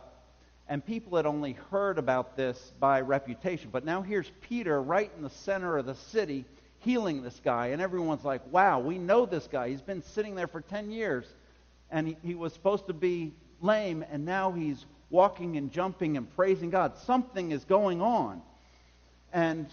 and 0.68 0.84
people 0.84 1.16
had 1.16 1.24
only 1.24 1.54
heard 1.70 1.98
about 1.98 2.36
this 2.36 2.72
by 2.78 3.00
reputation. 3.00 3.70
But 3.72 3.86
now 3.86 4.02
here's 4.02 4.30
Peter 4.42 4.80
right 4.80 5.10
in 5.16 5.22
the 5.22 5.30
center 5.30 5.78
of 5.78 5.86
the 5.86 5.94
city 5.94 6.44
healing 6.88 7.22
this 7.22 7.38
guy. 7.44 7.66
And 7.66 7.82
everyone's 7.82 8.24
like, 8.24 8.40
wow, 8.50 8.80
we 8.80 8.96
know 8.96 9.26
this 9.26 9.46
guy. 9.46 9.68
He's 9.68 9.82
been 9.82 10.02
sitting 10.02 10.34
there 10.34 10.46
for 10.46 10.62
10 10.62 10.90
years. 10.90 11.26
And 11.90 12.08
he, 12.08 12.16
he 12.22 12.34
was 12.34 12.54
supposed 12.54 12.86
to 12.86 12.94
be 12.94 13.34
lame, 13.60 14.06
and 14.10 14.24
now 14.24 14.52
he's 14.52 14.86
walking 15.10 15.58
and 15.58 15.70
jumping 15.70 16.16
and 16.16 16.34
praising 16.34 16.70
God. 16.70 16.96
Something 16.96 17.50
is 17.50 17.66
going 17.66 18.00
on. 18.00 18.40
And 19.34 19.66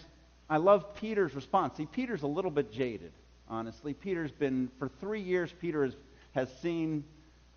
I 0.50 0.58
love 0.58 0.94
Peter's 0.96 1.34
response. 1.34 1.78
See, 1.78 1.86
Peter's 1.86 2.20
a 2.20 2.26
little 2.26 2.50
bit 2.50 2.70
jaded, 2.70 3.12
honestly. 3.48 3.94
Peter's 3.94 4.32
been, 4.32 4.70
for 4.78 4.90
three 5.00 5.22
years, 5.22 5.50
Peter 5.58 5.84
has, 5.84 5.96
has 6.34 6.54
seen 6.60 7.02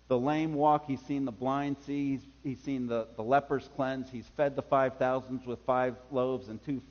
the 0.08 0.18
lame 0.18 0.54
walk, 0.54 0.86
he's 0.86 1.02
seen 1.02 1.26
the 1.26 1.32
blind 1.32 1.76
see, 1.84 2.12
he's, 2.12 2.26
he's 2.42 2.60
seen 2.60 2.86
the, 2.86 3.08
the 3.16 3.22
lepers 3.22 3.68
cleanse, 3.76 4.10
he's 4.10 4.26
fed 4.36 4.56
the 4.56 4.62
5,000s 4.62 5.46
with 5.46 5.58
five 5.66 5.96
loaves 6.10 6.48
and 6.48 6.64
two, 6.64 6.82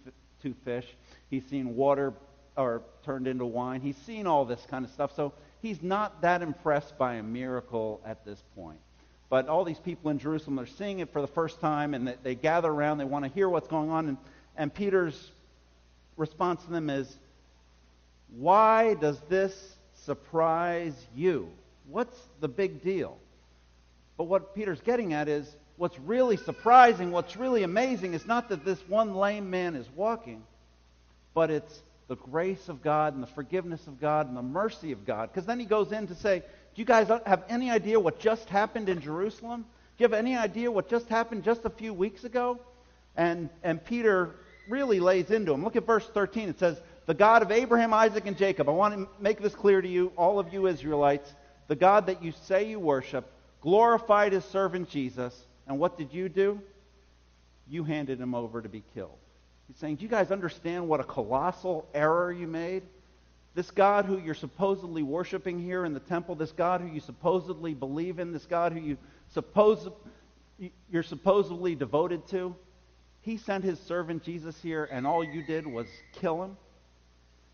two 0.42 0.54
fish, 0.64 0.86
he's 1.30 1.46
seen 1.46 1.76
water 1.76 2.14
or 2.60 2.82
turned 3.04 3.28
into 3.28 3.46
wine, 3.46 3.82
he's 3.82 3.98
seen 3.98 4.28
all 4.28 4.46
this 4.46 4.66
kind 4.70 4.86
of 4.86 4.92
stuff. 4.92 5.16
So 5.16 5.34
he's 5.62 5.82
not 5.82 6.22
that 6.22 6.42
impressed 6.42 6.98
by 6.98 7.16
a 7.16 7.24
miracle 7.24 8.02
at 8.06 8.26
this 8.26 8.42
point. 8.56 8.80
But 9.30 9.48
all 9.48 9.64
these 9.64 9.80
people 9.80 10.12
in 10.12 10.20
Jerusalem 10.20 10.60
are 10.60 10.66
seeing 10.66 11.00
it 11.00 11.14
for 11.14 11.22
the 11.22 11.28
first 11.28 11.62
time, 11.62 11.94
and 11.94 12.16
they, 12.24 12.36
gather 12.36 12.70
around, 12.70 12.98
they 12.98 13.06
want 13.06 13.26
to 13.26 13.32
hear 13.32 13.48
what's 13.48 13.68
going 13.68 13.90
on, 13.90 14.10
and, 14.10 14.18
and 14.58 14.74
Peter's 14.74 15.32
response 16.18 16.64
to 16.64 16.72
them 16.72 16.90
is, 16.90 17.18
Why 18.36 18.96
does 18.96 19.20
this 19.30 19.76
surprise 19.94 20.96
you? 21.16 21.50
what's 21.90 22.16
the 22.40 22.48
big 22.48 22.84
deal? 22.84 23.18
But 24.18 24.26
what 24.26 24.56
Peter's 24.56 24.82
getting 24.82 25.14
at 25.14 25.28
is 25.28 25.56
what's 25.78 25.98
really 26.00 26.38
surprising, 26.38 27.12
what's 27.12 27.36
really 27.36 27.64
amazing 27.64 28.14
is 28.14 28.26
not 28.26 28.50
that 28.50 28.66
this 28.66 28.80
one 28.88 29.16
lame 29.16 29.50
man 29.50 29.76
is 29.76 29.88
walking, 29.96 30.44
but 31.34 31.50
it's 31.50 31.82
the 32.10 32.18
grace 32.18 32.68
of 32.68 32.82
God 32.82 33.14
and 33.14 33.24
the 33.24 33.28
forgiveness 33.28 33.88
of 33.88 34.02
God 34.02 34.28
and 34.28 34.36
the 34.36 34.42
mercy 34.42 34.92
of 34.92 35.06
God. 35.06 35.30
Because 35.32 35.46
then 35.46 35.60
he 35.60 35.66
goes 35.66 35.94
in 35.94 36.08
to 36.08 36.16
say, 36.16 36.40
Do 36.40 36.82
you 36.82 36.86
guys 36.86 37.08
have 37.26 37.44
any 37.48 37.72
idea 37.72 37.98
what 37.98 38.20
just 38.20 38.50
happened 38.50 38.90
in 38.90 39.00
Jerusalem? 39.00 39.62
Do 39.62 40.04
you 40.04 40.06
have 40.06 40.14
any 40.14 40.36
idea 40.36 40.70
what 40.70 40.90
just 40.90 41.08
happened 41.08 41.44
just 41.46 41.64
a 41.64 41.70
few 41.70 41.94
weeks 41.94 42.26
ago? 42.26 42.60
And, 43.16 43.50
and 43.64 43.84
Peter 43.84 44.36
really 44.68 45.00
lays 45.00 45.32
into 45.32 45.54
him. 45.54 45.64
Look 45.64 45.78
at 45.78 45.86
verse 45.86 46.08
13. 46.14 46.50
It 46.50 46.60
says, 46.60 46.82
The 47.06 47.14
God 47.14 47.44
of 47.44 47.52
Abraham, 47.52 47.94
Isaac, 47.94 48.26
and 48.26 48.38
Jacob. 48.38 48.68
I 48.68 48.74
want 48.74 48.96
to 48.96 49.08
make 49.22 49.40
this 49.42 49.56
clear 49.56 49.82
to 49.82 49.88
you, 49.88 50.12
all 50.18 50.40
of 50.40 50.52
you 50.52 50.68
Israelites 50.68 51.34
the 51.70 51.76
God 51.76 52.08
that 52.08 52.24
you 52.24 52.34
say 52.46 52.68
you 52.68 52.80
worship, 52.80 53.32
glorified 53.62 54.34
his 54.34 54.44
servant 54.44 54.90
Jesus, 54.90 55.40
and 55.68 55.80
what 55.80 55.98
did 55.98 56.12
you 56.12 56.28
do? 56.28 56.60
You 57.70 57.84
handed 57.84 58.20
him 58.20 58.34
over 58.34 58.60
to 58.62 58.68
be 58.68 58.84
killed. 58.96 59.20
He's 59.70 59.78
saying, 59.78 59.98
Do 59.98 60.04
you 60.04 60.10
guys 60.10 60.32
understand 60.32 60.88
what 60.88 61.00
a 61.00 61.04
colossal 61.04 61.88
error 61.94 62.32
you 62.32 62.48
made? 62.48 62.84
This 63.54 63.70
God 63.70 64.06
who 64.06 64.18
you're 64.18 64.34
supposedly 64.34 65.04
worshiping 65.04 65.60
here 65.60 65.86
in 65.86 65.94
the 65.94 66.00
temple, 66.00 66.36
this 66.36 66.52
God 66.52 66.82
who 66.82 66.88
you 66.88 67.00
supposedly 67.00 67.76
believe 67.76 68.20
in, 68.20 68.34
this 68.34 68.48
God 68.48 68.74
who 68.74 68.80
you 68.80 68.98
suppose, 69.34 69.88
you're 70.90 71.04
supposedly 71.04 71.76
devoted 71.76 72.28
to, 72.30 72.56
he 73.22 73.38
sent 73.38 73.64
his 73.64 73.80
servant 73.80 74.24
Jesus 74.24 74.60
here, 74.60 74.88
and 74.92 75.06
all 75.06 75.24
you 75.24 75.44
did 75.44 75.68
was 75.68 75.88
kill 76.14 76.44
him. 76.44 76.58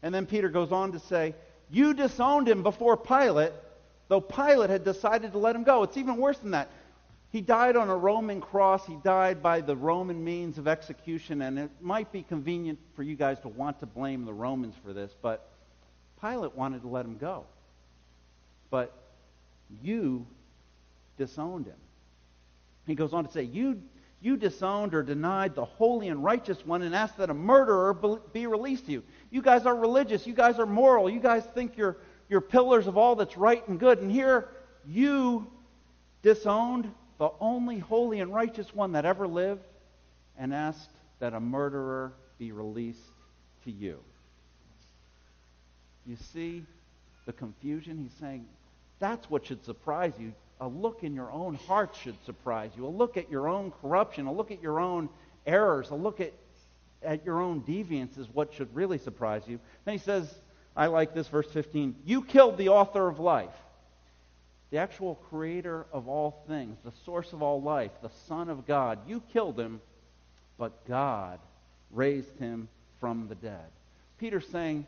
And 0.02 0.16
then 0.16 0.26
Peter 0.26 0.48
goes 0.48 0.72
on 0.72 0.94
to 0.94 1.00
say, 1.00 1.36
You 1.70 1.94
disowned 1.94 2.48
him 2.48 2.64
before 2.64 2.96
Pilate, 2.96 3.52
though 4.08 4.22
Pilate 4.22 4.70
had 4.70 4.86
decided 4.86 5.34
to 5.34 5.38
let 5.38 5.54
him 5.54 5.64
go. 5.64 5.84
It's 5.84 5.98
even 5.98 6.16
worse 6.16 6.38
than 6.38 6.52
that. 6.52 6.70
He 7.36 7.42
died 7.42 7.76
on 7.76 7.90
a 7.90 7.98
Roman 7.98 8.40
cross. 8.40 8.86
He 8.86 8.96
died 9.04 9.44
by 9.44 9.60
the 9.60 9.76
Roman 9.76 10.24
means 10.24 10.58
of 10.58 10.70
execution, 10.70 11.42
and 11.42 11.60
it 11.60 11.70
might 11.82 12.10
be 12.14 12.24
convenient 12.24 12.80
for 12.96 13.04
you 13.04 13.18
guys 13.18 13.42
to 13.42 13.50
want 13.50 13.82
to 13.82 13.86
blame 13.86 14.24
the 14.24 14.32
Romans 14.32 14.74
for 14.86 14.94
this, 14.94 15.14
but 15.22 15.50
Pilate 16.22 16.56
wanted 16.56 16.84
to 16.84 16.88
let 16.88 17.04
him 17.04 17.18
go. 17.18 17.44
But 18.70 18.94
you 19.84 20.26
disowned 21.18 21.66
him. 21.66 21.76
He 22.88 22.96
goes 22.96 23.12
on 23.12 23.26
to 23.26 23.32
say, 23.34 23.44
You, 23.44 23.82
you 24.22 24.38
disowned 24.38 24.94
or 24.94 25.04
denied 25.04 25.56
the 25.56 25.66
holy 25.66 26.08
and 26.08 26.24
righteous 26.24 26.66
one 26.66 26.84
and 26.84 26.96
asked 26.96 27.18
that 27.18 27.30
a 27.30 27.34
murderer 27.34 27.94
be 28.32 28.48
released 28.48 28.86
to 28.86 28.94
you. 28.94 29.04
You 29.30 29.42
guys 29.42 29.66
are 29.66 29.76
religious. 29.76 30.26
You 30.26 30.34
guys 30.34 30.58
are 30.58 30.66
moral. 30.66 31.10
You 31.10 31.20
guys 31.20 31.44
think 31.54 31.76
you're 31.76 31.98
you're 32.30 32.40
pillars 32.40 32.88
of 32.88 32.98
all 32.98 33.18
that's 33.18 33.36
right 33.36 33.68
and 33.68 33.78
good. 33.78 34.00
And 34.00 34.10
here 34.10 34.48
you 34.88 35.52
disowned 36.22 36.90
the 37.18 37.30
only 37.40 37.80
holy 37.80 38.20
and 38.20 38.34
righteous 38.34 38.74
one 38.74 38.94
that 38.94 39.06
ever 39.06 39.28
lived 39.28 39.66
and 40.38 40.54
asked 40.54 40.90
that 41.20 41.34
a 41.34 41.40
murderer 41.40 42.14
be 42.38 42.52
released 42.52 43.00
to 43.64 43.72
you. 43.72 44.00
You 46.06 46.18
see 46.34 46.64
the 47.26 47.34
confusion? 47.34 47.98
He's 47.98 48.20
saying 48.20 48.46
that's 49.00 49.30
what 49.30 49.46
should 49.46 49.64
surprise 49.66 50.14
you. 50.20 50.34
A 50.62 50.68
look 50.68 51.04
in 51.04 51.14
your 51.14 51.32
own 51.32 51.56
heart 51.56 51.96
should 52.02 52.16
surprise 52.26 52.72
you. 52.78 52.86
A 52.86 52.88
look 52.88 53.18
at 53.18 53.30
your 53.30 53.48
own 53.48 53.72
corruption, 53.82 54.26
a 54.26 54.32
look 54.32 54.52
at 54.52 54.62
your 54.62 54.80
own 54.80 55.10
errors, 55.46 55.90
a 55.90 55.96
look 55.96 56.22
at, 56.22 56.34
at 57.04 57.26
your 57.26 57.42
own 57.42 57.62
deviance 57.62 58.18
is 58.18 58.28
what 58.34 58.54
should 58.54 58.74
really 58.74 58.98
surprise 58.98 59.44
you. 59.48 59.60
Then 59.84 59.94
he 59.94 59.98
says, 59.98 60.34
I 60.76 60.88
like 60.88 61.14
this, 61.14 61.28
verse 61.28 61.50
15. 61.52 61.96
You 62.06 62.22
killed 62.24 62.58
the 62.58 62.70
author 62.70 63.08
of 63.08 63.20
life, 63.20 63.54
the 64.76 64.82
actual 64.82 65.16
creator 65.30 65.86
of 65.94 66.10
all 66.10 66.44
things, 66.50 66.78
the 66.84 66.92
source 67.06 67.32
of 67.32 67.42
all 67.42 67.62
life, 67.62 67.92
the 68.02 68.12
Son 68.28 68.50
of 68.50 68.68
God. 68.68 69.00
You 69.08 69.24
killed 69.32 69.58
him, 69.58 69.80
but 70.58 70.86
God 70.86 71.40
raised 71.92 72.38
him 72.40 72.68
from 73.00 73.30
the 73.30 73.36
dead. 73.36 73.68
Peter's 74.18 74.46
saying, 74.50 74.86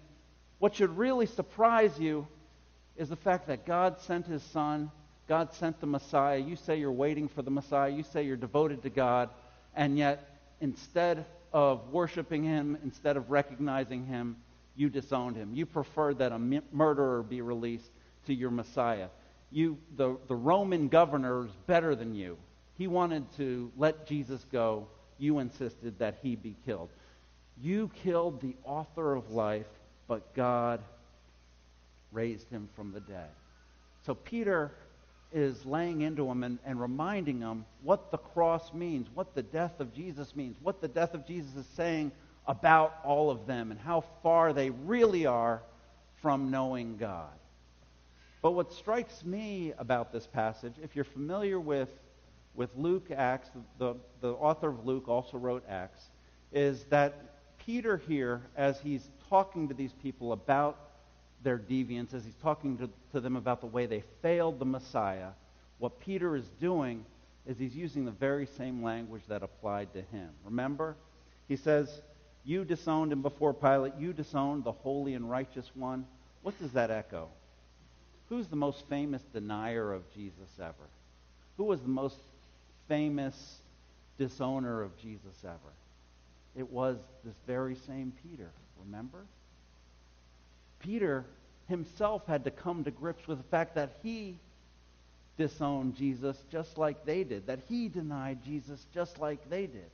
what 0.59 0.75
should 0.75 0.97
really 0.97 1.25
surprise 1.25 1.97
you 1.97 2.27
is 2.97 3.07
the 3.07 3.15
fact 3.15 3.47
that 3.47 3.65
God 3.65 4.01
sent 4.01 4.27
his 4.27 4.43
Son, 4.43 4.91
God 5.29 5.53
sent 5.53 5.79
the 5.79 5.87
Messiah. 5.87 6.37
You 6.37 6.57
say 6.57 6.75
you're 6.75 6.91
waiting 6.91 7.29
for 7.29 7.41
the 7.41 7.49
Messiah, 7.49 7.89
you 7.89 8.03
say 8.03 8.23
you're 8.23 8.35
devoted 8.35 8.83
to 8.83 8.89
God, 8.89 9.29
and 9.73 9.97
yet 9.97 10.37
instead 10.59 11.23
of 11.53 11.93
worshiping 11.93 12.43
him, 12.43 12.77
instead 12.83 13.15
of 13.15 13.31
recognizing 13.31 14.05
him, 14.05 14.35
you 14.75 14.89
disowned 14.89 15.37
him. 15.37 15.55
You 15.55 15.65
preferred 15.65 16.17
that 16.17 16.33
a 16.33 16.61
murderer 16.73 17.23
be 17.23 17.39
released 17.39 17.89
to 18.25 18.33
your 18.33 18.51
Messiah. 18.51 19.07
You, 19.51 19.77
the, 19.95 20.17
the 20.27 20.35
Roman 20.35 20.87
governor 20.87 21.45
is 21.45 21.51
better 21.67 21.95
than 21.95 22.15
you. 22.15 22.37
He 22.77 22.87
wanted 22.87 23.31
to 23.37 23.71
let 23.77 24.05
Jesus 24.05 24.45
go. 24.51 24.87
You 25.17 25.39
insisted 25.39 25.97
that 25.99 26.19
he 26.21 26.35
be 26.35 26.55
killed. 26.65 26.89
You 27.61 27.89
killed 28.03 28.41
the 28.41 28.55
author 28.63 29.15
of 29.15 29.31
life, 29.31 29.65
but 30.07 30.35
God 30.35 30.81
raised 32.11 32.49
him 32.49 32.69
from 32.75 32.91
the 32.91 32.99
dead. 32.99 33.29
So 34.05 34.13
Peter 34.13 34.71
is 35.33 35.65
laying 35.65 36.01
into 36.01 36.29
him 36.29 36.43
and, 36.43 36.59
and 36.65 36.79
reminding 36.79 37.39
him 37.41 37.65
what 37.83 38.11
the 38.11 38.17
cross 38.17 38.73
means, 38.73 39.07
what 39.13 39.33
the 39.35 39.43
death 39.43 39.79
of 39.79 39.93
Jesus 39.93 40.35
means, 40.35 40.55
what 40.61 40.81
the 40.81 40.87
death 40.87 41.13
of 41.13 41.25
Jesus 41.25 41.53
is 41.55 41.65
saying 41.75 42.11
about 42.47 42.95
all 43.03 43.29
of 43.29 43.45
them 43.45 43.71
and 43.71 43.79
how 43.79 44.03
far 44.23 44.53
they 44.53 44.69
really 44.69 45.25
are 45.25 45.61
from 46.21 46.49
knowing 46.49 46.97
God. 46.97 47.33
But 48.41 48.51
what 48.51 48.71
strikes 48.71 49.25
me 49.25 49.73
about 49.77 50.11
this 50.11 50.27
passage, 50.27 50.73
if 50.81 50.95
you're 50.95 51.05
familiar 51.05 51.59
with, 51.59 51.89
with 52.55 52.69
Luke 52.75 53.09
Acts, 53.11 53.49
the, 53.79 53.95
the 54.21 54.33
author 54.33 54.69
of 54.69 54.85
Luke 54.85 55.07
also 55.07 55.37
wrote 55.37 55.63
Acts, 55.67 56.01
is 56.51 56.83
that 56.85 57.13
Peter 57.65 57.97
here, 58.07 58.41
as 58.55 58.79
he's 58.79 59.09
talking 59.29 59.67
to 59.67 59.73
these 59.73 59.93
people 60.01 60.31
about 60.31 60.77
their 61.43 61.57
deviance, 61.57 62.13
as 62.13 62.23
he's 62.23 62.37
talking 62.41 62.77
to, 62.77 62.89
to 63.11 63.19
them 63.19 63.35
about 63.35 63.61
the 63.61 63.67
way 63.67 63.85
they 63.85 64.03
failed 64.21 64.59
the 64.59 64.65
Messiah, 64.65 65.29
what 65.79 65.99
Peter 65.99 66.35
is 66.35 66.47
doing 66.59 67.05
is 67.45 67.57
he's 67.57 67.75
using 67.75 68.05
the 68.05 68.11
very 68.11 68.45
same 68.45 68.83
language 68.83 69.23
that 69.27 69.43
applied 69.43 69.93
to 69.93 70.01
him. 70.01 70.29
Remember? 70.45 70.95
He 71.47 71.55
says, 71.55 72.01
You 72.43 72.65
disowned 72.65 73.11
him 73.11 73.21
before 73.21 73.53
Pilate. 73.53 73.93
You 73.97 74.13
disowned 74.13 74.63
the 74.63 74.71
holy 74.71 75.13
and 75.13 75.29
righteous 75.29 75.69
one. 75.75 76.05
What 76.41 76.59
does 76.59 76.71
that 76.73 76.91
echo? 76.91 77.29
Who's 78.29 78.47
the 78.47 78.55
most 78.55 78.87
famous 78.89 79.21
denier 79.33 79.93
of 79.93 80.03
Jesus 80.13 80.49
ever? 80.59 80.73
Who 81.57 81.63
was 81.63 81.81
the 81.81 81.87
most 81.87 82.17
famous 82.87 83.59
disowner 84.17 84.81
of 84.81 84.97
Jesus 85.01 85.43
ever? 85.43 85.73
It 86.55 86.69
was 86.69 86.97
this 87.23 87.35
very 87.45 87.75
same 87.75 88.13
Peter, 88.23 88.49
remember? 88.83 89.19
Peter 90.79 91.25
himself 91.67 92.25
had 92.27 92.43
to 92.43 92.51
come 92.51 92.83
to 92.83 92.91
grips 92.91 93.27
with 93.27 93.37
the 93.37 93.43
fact 93.45 93.75
that 93.75 93.97
he 94.03 94.37
disowned 95.37 95.95
Jesus 95.95 96.37
just 96.51 96.77
like 96.77 97.05
they 97.05 97.23
did, 97.23 97.47
that 97.47 97.59
he 97.69 97.87
denied 97.87 98.43
Jesus 98.43 98.85
just 98.93 99.19
like 99.19 99.49
they 99.49 99.67
did. 99.67 99.89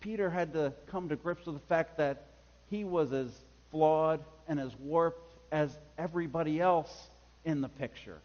Peter 0.00 0.30
had 0.30 0.52
to 0.52 0.72
come 0.86 1.08
to 1.08 1.16
grips 1.16 1.46
with 1.46 1.56
the 1.56 1.66
fact 1.66 1.96
that 1.98 2.24
he 2.70 2.84
was 2.84 3.12
as 3.12 3.30
flawed 3.70 4.20
and 4.46 4.60
as 4.60 4.70
warped 4.78 5.33
as 5.52 5.76
everybody 5.98 6.60
else 6.60 7.10
in 7.44 7.60
the 7.60 7.68
picture. 7.68 8.20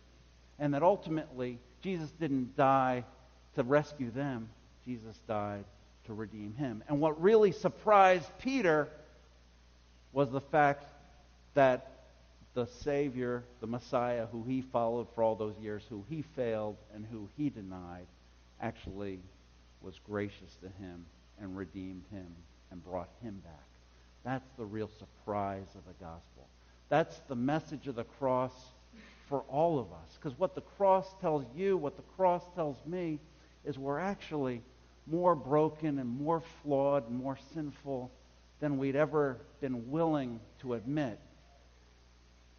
And 0.57 0.73
that 0.73 0.83
ultimately, 0.83 1.59
Jesus 1.81 2.09
didn't 2.11 2.55
die 2.55 3.03
to 3.55 3.63
rescue 3.63 4.11
them, 4.11 4.49
Jesus 4.85 5.17
died 5.27 5.65
to 6.05 6.13
redeem 6.13 6.53
him. 6.55 6.83
And 6.87 6.99
what 6.99 7.21
really 7.21 7.51
surprised 7.51 8.29
Peter 8.39 8.89
was 10.11 10.31
the 10.31 10.41
fact 10.41 10.85
that 11.53 11.91
the 12.53 12.65
Savior, 12.65 13.43
the 13.61 13.67
Messiah, 13.67 14.25
who 14.25 14.43
he 14.43 14.61
followed 14.61 15.07
for 15.13 15.23
all 15.23 15.35
those 15.35 15.55
years, 15.61 15.83
who 15.89 16.03
he 16.09 16.23
failed 16.35 16.77
and 16.93 17.05
who 17.05 17.29
he 17.37 17.49
denied, 17.49 18.07
actually 18.59 19.19
was 19.81 19.99
gracious 20.05 20.55
to 20.61 20.67
him 20.83 21.05
and 21.39 21.55
redeemed 21.55 22.03
him 22.11 22.27
and 22.71 22.83
brought 22.83 23.09
him 23.21 23.41
back. 23.43 23.53
That's 24.23 24.49
the 24.57 24.65
real 24.65 24.89
surprise 24.99 25.67
of 25.75 25.85
the 25.85 26.03
gospel. 26.03 26.47
That's 26.89 27.17
the 27.27 27.35
message 27.35 27.87
of 27.87 27.95
the 27.95 28.03
cross 28.03 28.53
for 29.27 29.41
all 29.47 29.79
of 29.79 29.87
us. 29.91 30.17
Because 30.19 30.37
what 30.37 30.55
the 30.55 30.61
cross 30.61 31.07
tells 31.21 31.45
you, 31.55 31.77
what 31.77 31.95
the 31.95 32.03
cross 32.17 32.43
tells 32.55 32.77
me, 32.85 33.19
is 33.63 33.77
we're 33.77 33.99
actually 33.99 34.61
more 35.05 35.35
broken 35.35 35.99
and 35.99 36.09
more 36.09 36.41
flawed 36.61 37.07
and 37.09 37.17
more 37.17 37.37
sinful 37.53 38.11
than 38.59 38.77
we'd 38.77 38.95
ever 38.95 39.37
been 39.61 39.89
willing 39.91 40.39
to 40.61 40.73
admit. 40.73 41.19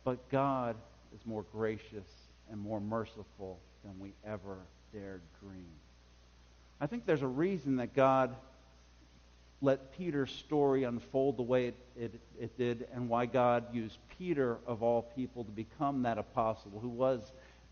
But 0.04 0.30
God 0.30 0.76
is 1.14 1.20
more 1.26 1.44
gracious 1.52 2.08
and 2.50 2.60
more 2.60 2.80
merciful 2.80 3.58
than 3.84 3.98
we 3.98 4.12
ever 4.24 4.58
dared 4.92 5.22
dream. 5.40 5.66
I 6.80 6.86
think 6.86 7.04
there's 7.04 7.22
a 7.22 7.28
reason 7.28 7.76
that 7.76 7.94
God 7.94 8.34
let 9.62 9.92
Peter's 9.96 10.30
story 10.30 10.84
unfold 10.84 11.36
the 11.36 11.42
way 11.42 11.66
it, 11.66 11.74
it, 11.98 12.20
it, 12.40 12.56
did 12.56 12.88
and 12.94 13.08
why 13.08 13.26
God 13.26 13.64
used 13.74 13.98
Peter, 14.18 14.58
of 14.66 14.82
all 14.82 15.02
people, 15.02 15.44
to 15.44 15.50
become 15.50 16.02
that 16.02 16.18
apostle 16.18 16.72
who 16.80 16.88
was 16.88 17.20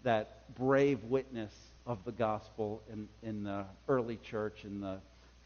that 0.02 0.54
brave 0.54 1.02
witness 1.04 1.52
of 1.86 2.04
the 2.04 2.12
gospel 2.12 2.82
in, 2.92 3.08
in 3.22 3.42
the 3.44 3.64
early 3.88 4.16
church, 4.16 4.64
in 4.64 4.80
the 4.80 4.98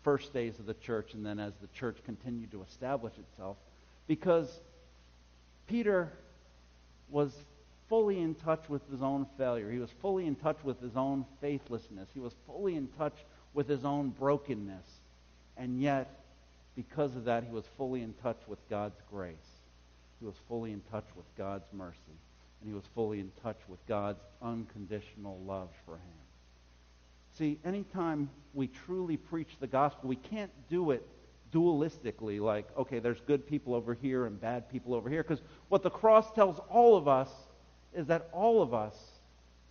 first 0.03 0.33
days 0.33 0.59
of 0.59 0.67
the 0.67 0.75
church, 0.75 1.15
and 1.15 1.25
then 1.25 1.39
as 1.39 1.53
the 1.61 1.69
church 1.69 1.99
continued 2.05 2.51
to 2.51 2.63
establish 2.63 3.13
itself. 3.19 3.57
Because 4.09 4.61
Peter 5.69 6.13
was 7.09 7.33
fully 7.89 8.21
in 8.21 8.35
touch 8.35 8.69
with 8.69 8.83
his 8.91 9.03
own 9.03 9.27
failure. 9.39 9.71
He 9.71 9.79
was 9.79 9.91
fully 10.01 10.27
in 10.27 10.35
touch 10.35 10.59
with 10.65 10.81
his 10.81 10.97
own 10.97 11.25
faithlessness. 11.41 12.09
He 12.13 12.21
was 12.21 12.33
fully 12.47 12.75
in 12.75 12.89
touch 12.99 13.15
with 13.55 13.69
his 13.69 13.85
own 13.85 14.11
brokenness. 14.11 14.87
And 15.57 15.81
yet, 15.81 16.22
because 16.75 17.17
of 17.17 17.25
that, 17.25 17.45
he 17.45 17.51
was 17.51 17.65
fully 17.77 18.03
in 18.03 18.15
touch 18.23 18.41
with 18.47 18.59
God's 18.71 19.01
grace. 19.11 19.35
He 20.21 20.27
was 20.27 20.35
fully 20.49 20.73
in 20.73 20.81
touch 20.91 21.07
with 21.17 21.27
God's 21.37 21.67
mercy. 21.73 21.97
And 22.61 22.71
he 22.71 22.75
was 22.75 22.85
fully 22.95 23.21
in 23.21 23.31
touch 23.43 23.59
with 23.69 23.85
God's 23.87 24.21
unconditional 24.41 25.39
love 25.47 25.69
for 25.85 25.95
him. 25.95 26.23
See, 27.37 27.59
anytime 27.65 28.31
we 28.55 28.69
truly 28.69 29.17
preach 29.17 29.49
the 29.59 29.67
gospel, 29.67 30.09
we 30.09 30.17
can't 30.17 30.51
do 30.71 30.93
it 30.93 31.07
dualistically, 31.53 32.41
like, 32.41 32.67
okay, 32.79 32.99
there's 32.99 33.21
good 33.27 33.47
people 33.47 33.75
over 33.75 33.95
here 33.95 34.27
and 34.27 34.41
bad 34.41 34.71
people 34.71 34.95
over 34.95 35.11
here. 35.11 35.23
Because 35.23 35.43
what 35.69 35.83
the 35.83 35.91
cross 35.91 36.31
tells 36.33 36.59
all 36.71 36.97
of 36.97 37.09
us 37.09 37.31
is 37.95 38.07
that 38.07 38.29
all 38.33 38.63
of 38.63 38.73
us 38.73 38.95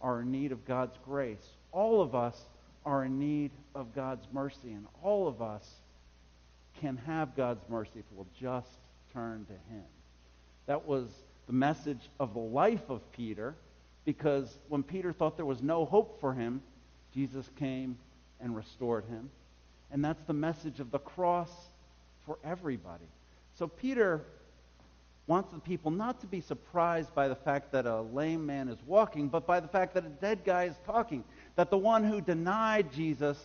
are 0.02 0.22
in 0.22 0.32
need 0.32 0.52
of 0.52 0.66
God's 0.66 0.98
grace. 1.06 1.46
All 1.72 2.02
of 2.02 2.14
us 2.14 2.40
are 2.86 3.06
in 3.06 3.20
need 3.20 3.52
of 3.74 3.96
God's 3.96 4.28
mercy. 4.32 4.74
And 4.74 4.86
all 5.04 5.28
of 5.28 5.42
us 5.42 5.68
can 6.82 6.98
have 7.06 7.36
God's 7.36 7.64
mercy 7.70 7.92
if 8.00 8.06
we'll 8.12 8.28
just 8.40 8.78
turn 9.14 9.46
to 9.46 9.74
Him. 9.74 9.86
That 10.66 10.88
was 10.88 11.08
the 11.48 11.54
message 11.54 12.10
of 12.20 12.34
the 12.34 12.40
life 12.40 12.90
of 12.90 13.02
Peter, 13.12 13.56
because 14.06 14.58
when 14.70 14.84
Peter 14.84 15.12
thought 15.12 15.36
there 15.36 15.46
was 15.46 15.62
no 15.62 15.86
hope 15.86 16.20
for 16.20 16.34
him, 16.34 16.62
Jesus 17.14 17.50
came 17.58 17.98
and 18.40 18.56
restored 18.56 19.06
him. 19.06 19.30
And 19.92 20.04
that's 20.04 20.24
the 20.24 20.34
message 20.34 20.80
of 20.80 20.92
the 20.92 21.00
cross 21.00 21.52
for 22.26 22.38
everybody. 22.44 23.04
So 23.56 23.68
Peter 23.68 24.22
wants 25.28 25.52
the 25.52 25.60
people 25.60 25.92
not 25.92 26.22
to 26.22 26.28
be 26.28 26.42
surprised 26.42 27.14
by 27.14 27.28
the 27.28 27.36
fact 27.36 27.72
that 27.74 27.86
a 27.86 28.02
lame 28.02 28.46
man 28.46 28.70
is 28.70 28.78
walking, 28.88 29.28
but 29.28 29.46
by 29.46 29.60
the 29.60 29.68
fact 29.68 29.94
that 29.96 30.06
a 30.06 30.10
dead 30.10 30.40
guy 30.46 30.64
is 30.64 30.76
talking. 30.86 31.24
That 31.58 31.70
the 31.70 31.78
one 31.78 32.04
who 32.04 32.22
denied 32.22 32.92
Jesus 32.94 33.38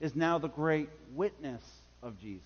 is 0.00 0.14
now 0.14 0.38
the 0.38 0.48
great 0.48 0.90
witness 1.14 1.62
of 2.02 2.20
Jesus. 2.20 2.42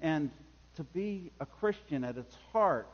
And 0.00 0.30
to 0.76 0.84
be 0.84 1.30
a 1.40 1.46
Christian 1.46 2.04
at 2.04 2.16
its 2.16 2.36
heart 2.52 2.88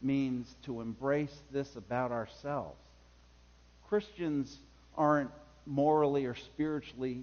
means 0.00 0.56
to 0.64 0.80
embrace 0.80 1.42
this 1.52 1.76
about 1.76 2.10
ourselves. 2.10 2.80
Christians 3.88 4.58
aren't 4.96 5.30
morally 5.66 6.24
or 6.24 6.34
spiritually 6.34 7.22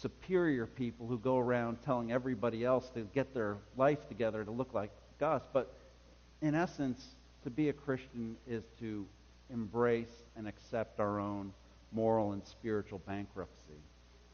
superior 0.00 0.66
people 0.66 1.06
who 1.06 1.18
go 1.18 1.38
around 1.38 1.78
telling 1.84 2.12
everybody 2.12 2.64
else 2.64 2.88
to 2.90 3.00
get 3.14 3.34
their 3.34 3.56
life 3.76 4.08
together 4.08 4.44
to 4.44 4.50
look 4.50 4.72
like 4.72 4.90
us. 5.20 5.42
But 5.52 5.74
in 6.40 6.54
essence, 6.54 7.04
to 7.44 7.50
be 7.50 7.68
a 7.68 7.72
Christian 7.72 8.36
is 8.46 8.62
to 8.80 9.04
embrace 9.50 10.22
and 10.36 10.46
accept 10.46 11.00
our 11.00 11.18
own 11.18 11.52
moral 11.92 12.32
and 12.32 12.46
spiritual 12.46 13.00
bankruptcy 13.06 13.80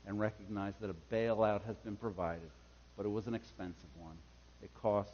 and 0.06 0.18
recognize 0.18 0.74
that 0.80 0.90
a 0.90 1.14
bailout 1.14 1.64
has 1.64 1.76
been 1.76 1.96
provided, 1.96 2.50
but 2.96 3.06
it 3.06 3.10
was 3.10 3.26
an 3.26 3.34
expensive 3.34 3.90
one. 3.98 4.16
It 4.62 4.70
cost 4.80 5.12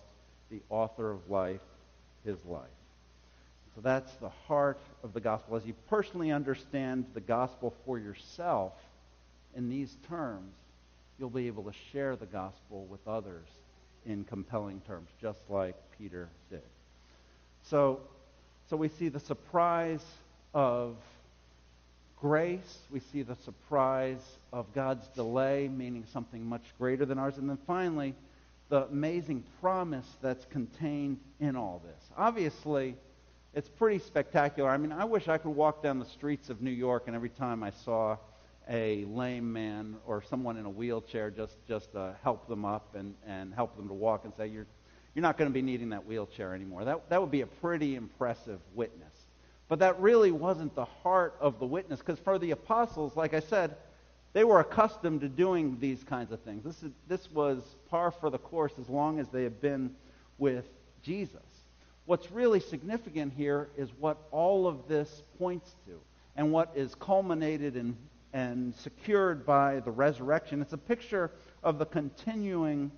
the 0.50 0.60
author 0.68 1.10
of 1.10 1.28
life 1.30 1.60
his 2.24 2.38
life. 2.44 2.68
So 3.74 3.80
that's 3.80 4.12
the 4.16 4.28
heart 4.28 4.80
of 5.02 5.12
the 5.12 5.20
gospel. 5.20 5.56
As 5.56 5.64
you 5.64 5.74
personally 5.88 6.32
understand 6.32 7.06
the 7.14 7.20
gospel 7.20 7.74
for 7.86 7.98
yourself, 7.98 8.72
in 9.56 9.68
these 9.68 9.96
terms, 10.08 10.54
you'll 11.18 11.30
be 11.30 11.46
able 11.46 11.64
to 11.64 11.72
share 11.92 12.16
the 12.16 12.26
gospel 12.26 12.86
with 12.86 13.06
others 13.06 13.46
in 14.06 14.24
compelling 14.24 14.80
terms, 14.86 15.08
just 15.20 15.38
like 15.48 15.76
Peter 15.98 16.28
did. 16.50 16.62
So, 17.62 18.00
so 18.68 18.76
we 18.76 18.88
see 18.88 19.08
the 19.08 19.20
surprise 19.20 20.04
of 20.54 20.96
grace. 22.20 22.78
We 22.90 23.00
see 23.00 23.22
the 23.22 23.36
surprise 23.36 24.20
of 24.52 24.72
God's 24.74 25.06
delay, 25.08 25.68
meaning 25.68 26.04
something 26.12 26.44
much 26.44 26.64
greater 26.78 27.06
than 27.06 27.18
ours. 27.18 27.38
And 27.38 27.48
then 27.48 27.58
finally, 27.66 28.14
the 28.68 28.84
amazing 28.84 29.44
promise 29.60 30.06
that's 30.22 30.44
contained 30.46 31.18
in 31.40 31.56
all 31.56 31.82
this. 31.84 32.10
Obviously, 32.16 32.96
it's 33.54 33.68
pretty 33.68 33.98
spectacular. 33.98 34.70
I 34.70 34.76
mean, 34.76 34.92
I 34.92 35.04
wish 35.04 35.28
I 35.28 35.38
could 35.38 35.50
walk 35.50 35.82
down 35.82 35.98
the 35.98 36.04
streets 36.06 36.50
of 36.50 36.62
New 36.62 36.70
York 36.70 37.04
and 37.06 37.16
every 37.16 37.30
time 37.30 37.62
I 37.62 37.70
saw 37.70 38.16
a 38.68 39.04
lame 39.06 39.52
man 39.52 39.96
or 40.06 40.22
someone 40.22 40.56
in 40.56 40.64
a 40.64 40.70
wheelchair 40.70 41.30
just 41.30 41.56
just 41.66 41.94
uh, 41.96 42.12
help 42.22 42.46
them 42.46 42.64
up 42.64 42.94
and, 42.94 43.14
and 43.26 43.52
help 43.52 43.76
them 43.76 43.88
to 43.88 43.94
walk 43.94 44.24
and 44.24 44.32
say 44.36 44.46
you're 44.46 44.66
you're 45.14 45.22
not 45.22 45.36
going 45.36 45.50
to 45.50 45.54
be 45.54 45.62
needing 45.62 45.88
that 45.88 46.06
wheelchair 46.06 46.54
anymore. 46.54 46.84
That 46.84 47.08
that 47.10 47.20
would 47.20 47.32
be 47.32 47.40
a 47.40 47.46
pretty 47.46 47.96
impressive 47.96 48.60
witness. 48.74 49.12
But 49.70 49.78
that 49.78 50.00
really 50.00 50.32
wasn't 50.32 50.74
the 50.74 50.84
heart 50.84 51.36
of 51.40 51.60
the 51.60 51.64
witness 51.64 52.00
because 52.00 52.18
for 52.18 52.40
the 52.40 52.50
apostles, 52.50 53.14
like 53.14 53.34
I 53.34 53.40
said, 53.40 53.76
they 54.32 54.42
were 54.42 54.58
accustomed 54.58 55.20
to 55.20 55.28
doing 55.28 55.78
these 55.78 56.02
kinds 56.02 56.32
of 56.32 56.40
things. 56.40 56.64
This 56.64 56.82
is, 56.82 56.90
this 57.06 57.30
was 57.30 57.62
par 57.88 58.10
for 58.10 58.30
the 58.30 58.38
course 58.38 58.72
as 58.80 58.88
long 58.88 59.20
as 59.20 59.28
they 59.28 59.44
had 59.44 59.60
been 59.60 59.94
with 60.38 60.66
Jesus. 61.04 61.38
What's 62.04 62.32
really 62.32 62.58
significant 62.58 63.32
here 63.36 63.68
is 63.76 63.90
what 63.96 64.18
all 64.32 64.66
of 64.66 64.88
this 64.88 65.22
points 65.38 65.76
to 65.86 66.00
and 66.34 66.50
what 66.50 66.72
is 66.74 66.96
culminated 66.96 67.76
in 67.76 67.96
and 68.32 68.74
secured 68.74 69.46
by 69.46 69.78
the 69.80 69.90
resurrection. 69.92 70.62
It's 70.62 70.72
a 70.72 70.78
picture 70.78 71.30
of 71.62 71.78
the 71.78 71.86
continuing 71.86 72.90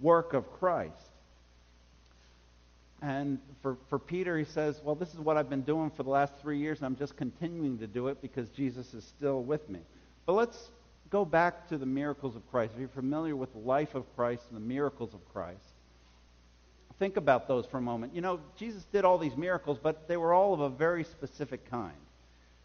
work 0.00 0.32
of 0.32 0.52
Christ. 0.58 1.10
And 3.02 3.38
for, 3.62 3.76
for 3.88 3.98
Peter, 3.98 4.38
he 4.38 4.44
says, 4.44 4.80
Well, 4.82 4.94
this 4.94 5.12
is 5.12 5.20
what 5.20 5.36
I've 5.36 5.50
been 5.50 5.62
doing 5.62 5.90
for 5.90 6.02
the 6.02 6.10
last 6.10 6.34
three 6.40 6.58
years, 6.58 6.78
and 6.78 6.86
I'm 6.86 6.96
just 6.96 7.16
continuing 7.16 7.78
to 7.78 7.86
do 7.86 8.08
it 8.08 8.22
because 8.22 8.48
Jesus 8.50 8.94
is 8.94 9.04
still 9.04 9.42
with 9.42 9.68
me. 9.68 9.80
But 10.24 10.32
let's 10.32 10.70
go 11.10 11.24
back 11.24 11.68
to 11.68 11.78
the 11.78 11.86
miracles 11.86 12.36
of 12.36 12.50
Christ. 12.50 12.72
If 12.74 12.80
you're 12.80 12.88
familiar 12.88 13.36
with 13.36 13.52
the 13.52 13.58
life 13.58 13.94
of 13.94 14.04
Christ 14.16 14.44
and 14.48 14.56
the 14.56 14.66
miracles 14.66 15.14
of 15.14 15.20
Christ, 15.32 15.60
think 16.98 17.16
about 17.16 17.46
those 17.48 17.66
for 17.66 17.78
a 17.78 17.82
moment. 17.82 18.14
You 18.14 18.22
know, 18.22 18.40
Jesus 18.56 18.84
did 18.92 19.04
all 19.04 19.18
these 19.18 19.36
miracles, 19.36 19.78
but 19.80 20.08
they 20.08 20.16
were 20.16 20.32
all 20.32 20.54
of 20.54 20.60
a 20.60 20.70
very 20.70 21.04
specific 21.04 21.70
kind. 21.70 21.94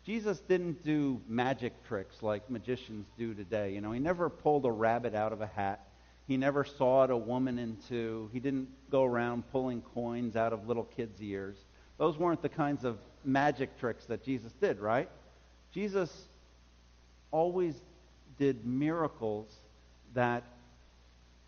Jesus 0.03 0.39
didn't 0.39 0.83
do 0.83 1.21
magic 1.27 1.73
tricks 1.85 2.23
like 2.23 2.49
magicians 2.49 3.05
do 3.17 3.33
today. 3.33 3.73
You 3.73 3.81
know, 3.81 3.91
he 3.91 3.99
never 3.99 4.29
pulled 4.29 4.65
a 4.65 4.71
rabbit 4.71 5.13
out 5.13 5.33
of 5.33 5.41
a 5.41 5.47
hat. 5.47 5.85
He 6.31 6.37
never 6.37 6.63
sawed 6.63 7.09
a 7.09 7.17
woman 7.17 7.59
in 7.59 7.75
two. 7.89 8.29
He 8.31 8.39
didn't 8.39 8.69
go 8.89 9.03
around 9.03 9.43
pulling 9.51 9.81
coins 9.81 10.37
out 10.37 10.53
of 10.53 10.65
little 10.65 10.85
kids' 10.85 11.21
ears. 11.21 11.57
Those 11.97 12.17
weren't 12.17 12.41
the 12.41 12.47
kinds 12.47 12.85
of 12.85 12.99
magic 13.25 13.77
tricks 13.77 14.05
that 14.05 14.23
Jesus 14.23 14.53
did, 14.53 14.79
right? 14.79 15.09
Jesus 15.73 16.29
always 17.31 17.75
did 18.39 18.65
miracles 18.65 19.53
that 20.13 20.43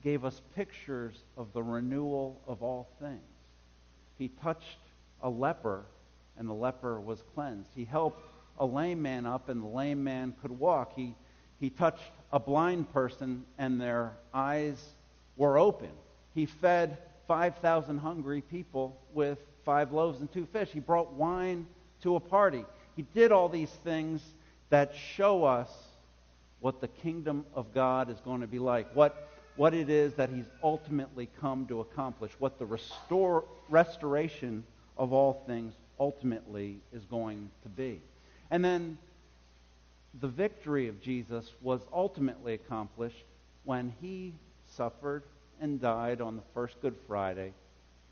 gave 0.04 0.26
us 0.26 0.42
pictures 0.54 1.16
of 1.38 1.54
the 1.54 1.64
renewal 1.64 2.42
of 2.46 2.62
all 2.62 2.90
things. 3.00 3.22
He 4.18 4.28
touched 4.28 4.80
a 5.22 5.30
leper, 5.30 5.86
and 6.38 6.50
the 6.50 6.54
leper 6.54 7.00
was 7.00 7.24
cleansed. 7.34 7.70
He 7.74 7.86
helped 7.86 8.28
a 8.60 8.66
lame 8.66 9.02
man 9.02 9.26
up, 9.26 9.48
and 9.48 9.64
the 9.64 9.68
lame 9.68 10.04
man 10.04 10.34
could 10.42 10.52
walk. 10.52 10.92
He, 10.98 11.16
he 11.64 11.70
touched 11.70 12.12
a 12.34 12.40
blind 12.42 12.92
person, 12.92 13.46
and 13.58 13.80
their 13.80 14.12
eyes 14.34 14.84
were 15.38 15.58
open. 15.58 15.92
He 16.36 16.46
fed 16.46 16.98
5,000 17.30 18.00
hungry 18.00 18.42
people 18.42 19.00
with 19.14 19.38
five 19.64 19.94
loaves 19.94 20.20
and 20.20 20.30
two 20.30 20.46
fish. 20.52 20.68
He 20.74 20.82
brought 20.82 21.14
wine 21.14 21.66
to 22.02 22.18
a 22.18 22.20
party. 22.20 22.66
He 22.98 23.04
did 23.14 23.32
all 23.32 23.48
these 23.48 23.70
things 23.70 24.22
that 24.72 24.94
show 25.16 25.46
us 25.46 25.70
what 26.60 26.82
the 26.82 26.90
kingdom 26.90 27.46
of 27.56 27.74
God 27.74 28.10
is 28.10 28.20
going 28.26 28.42
to 28.42 28.48
be 28.48 28.60
like, 28.60 28.94
what, 28.94 29.30
what 29.56 29.74
it 29.74 29.90
is 29.90 30.16
that 30.16 30.30
he's 30.30 30.50
ultimately 30.62 31.30
come 31.40 31.66
to 31.68 31.80
accomplish, 31.80 32.34
what 32.40 32.60
the 32.60 32.66
restore, 32.66 33.46
restoration 33.70 34.66
of 34.98 35.14
all 35.14 35.46
things 35.48 35.76
ultimately 35.98 36.82
is 36.92 37.06
going 37.06 37.50
to 37.62 37.70
be. 37.70 38.02
And 38.52 38.66
then 38.66 38.98
the 40.20 40.28
victory 40.28 40.88
of 40.88 41.02
Jesus 41.02 41.52
was 41.62 41.82
ultimately 41.92 42.54
accomplished 42.54 43.26
when 43.64 43.94
he 44.02 44.34
suffered 44.76 45.24
and 45.62 45.80
died 45.80 46.22
on 46.22 46.36
the 46.36 46.44
first 46.54 46.82
Good 46.82 46.96
Friday, 47.08 47.54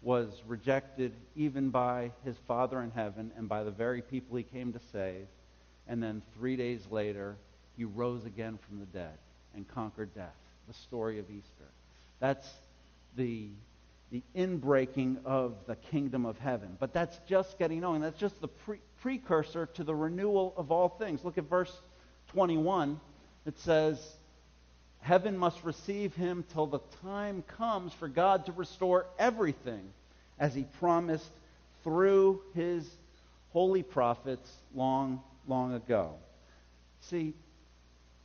was 0.02 0.42
rejected 0.48 1.14
even 1.36 1.70
by 1.70 2.12
his 2.26 2.36
Father 2.48 2.82
in 2.82 2.92
heaven 2.92 3.32
and 3.38 3.48
by 3.48 3.64
the 3.64 3.72
very 3.72 4.02
people 4.02 4.36
he 4.38 4.44
came 4.44 4.74
to 4.74 4.80
save, 4.92 5.28
and 5.88 6.02
then 6.02 6.22
three 6.38 6.56
days 6.56 6.88
later 6.90 7.36
he 7.78 7.86
rose 7.86 8.26
again 8.26 8.58
from 8.68 8.80
the 8.80 8.86
dead 8.86 9.18
and 9.54 9.68
conquered 9.68 10.14
death. 10.16 10.36
The 10.68 10.74
story 10.74 11.20
of 11.20 11.26
Easter. 11.30 11.68
That's 12.20 12.48
the, 13.16 13.50
the 14.12 14.24
inbreaking 14.36 15.18
of 15.26 15.56
the 15.68 15.76
kingdom 15.76 16.26
of 16.26 16.38
heaven. 16.40 16.78
But 16.80 16.94
that's 16.94 17.20
just 17.28 17.60
getting 17.60 17.82
known. 17.82 18.02
That's 18.02 18.20
just 18.20 18.40
the 18.42 18.48
pre- 18.48 18.80
precursor 19.02 19.66
to 19.74 19.84
the 19.84 19.96
renewal 19.96 20.54
of 20.56 20.72
all 20.72 20.90
things. 20.90 21.26
Look 21.26 21.38
at 21.38 21.50
verse 21.50 21.82
21. 22.32 23.00
It 23.46 23.60
says, 23.60 23.98
Heaven 25.02 25.38
must 25.38 25.64
receive 25.64 26.16
him 26.16 26.46
till 26.54 26.68
the 26.68 26.80
time 27.02 27.44
comes 27.58 27.92
for 27.94 28.08
God 28.08 28.46
to 28.46 28.52
restore 28.52 29.08
everything 29.18 29.82
as 30.40 30.54
he 30.54 30.64
promised 30.80 31.32
through 31.84 32.42
his 32.54 32.88
holy 33.52 33.84
prophets 33.84 34.50
long, 34.76 35.22
long 35.48 35.74
ago. 35.74 36.14
See, 37.02 37.34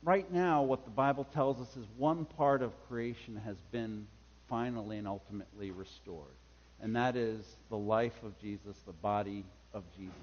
right 0.03 0.31
now, 0.31 0.61
what 0.61 0.85
the 0.85 0.91
Bible 0.91 1.25
tells 1.33 1.59
us 1.59 1.75
is 1.75 1.85
one 1.97 2.25
part 2.25 2.61
of 2.61 2.71
creation 2.87 3.41
has 3.43 3.57
been 3.71 4.05
finally 4.47 4.97
and 4.97 5.07
ultimately 5.07 5.71
restored, 5.71 6.37
and 6.79 6.95
that 6.95 7.15
is 7.15 7.43
the 7.69 7.77
life 7.77 8.23
of 8.23 8.39
Jesus, 8.39 8.77
the 8.85 8.93
body 8.93 9.43
of 9.73 9.83
Jesus. 9.97 10.13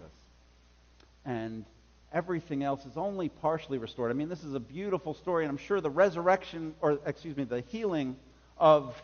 And 1.25 1.65
everything 2.15 2.63
else 2.63 2.87
is 2.87 2.97
only 2.97 3.29
partially 3.29 3.77
restored. 3.77 4.11
I 4.11 4.15
mean, 4.15 4.29
this 4.29 4.45
is 4.45 4.55
a 4.55 4.61
beautiful 4.61 5.13
story, 5.13 5.45
and 5.45 5.51
I'm 5.51 5.59
sure 5.59 5.81
the 5.81 5.91
resurrection, 5.91 6.75
or 6.81 6.99
excuse 7.05 7.37
me, 7.37 7.43
the 7.45 7.63
healing 7.63 8.17
of 8.57 8.95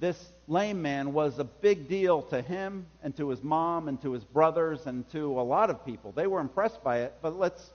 this 0.00 0.32
lame 0.48 0.82
man 0.82 1.12
was 1.12 1.38
a 1.38 1.44
big 1.44 1.88
deal 1.88 2.22
to 2.22 2.42
him 2.42 2.86
and 3.02 3.16
to 3.16 3.28
his 3.28 3.42
mom 3.42 3.88
and 3.88 4.02
to 4.02 4.12
his 4.12 4.24
brothers 4.24 4.86
and 4.86 5.08
to 5.12 5.40
a 5.40 5.42
lot 5.42 5.70
of 5.70 5.84
people. 5.86 6.12
They 6.12 6.26
were 6.26 6.40
impressed 6.40 6.82
by 6.82 7.02
it, 7.02 7.14
but 7.22 7.38
let's 7.38 7.70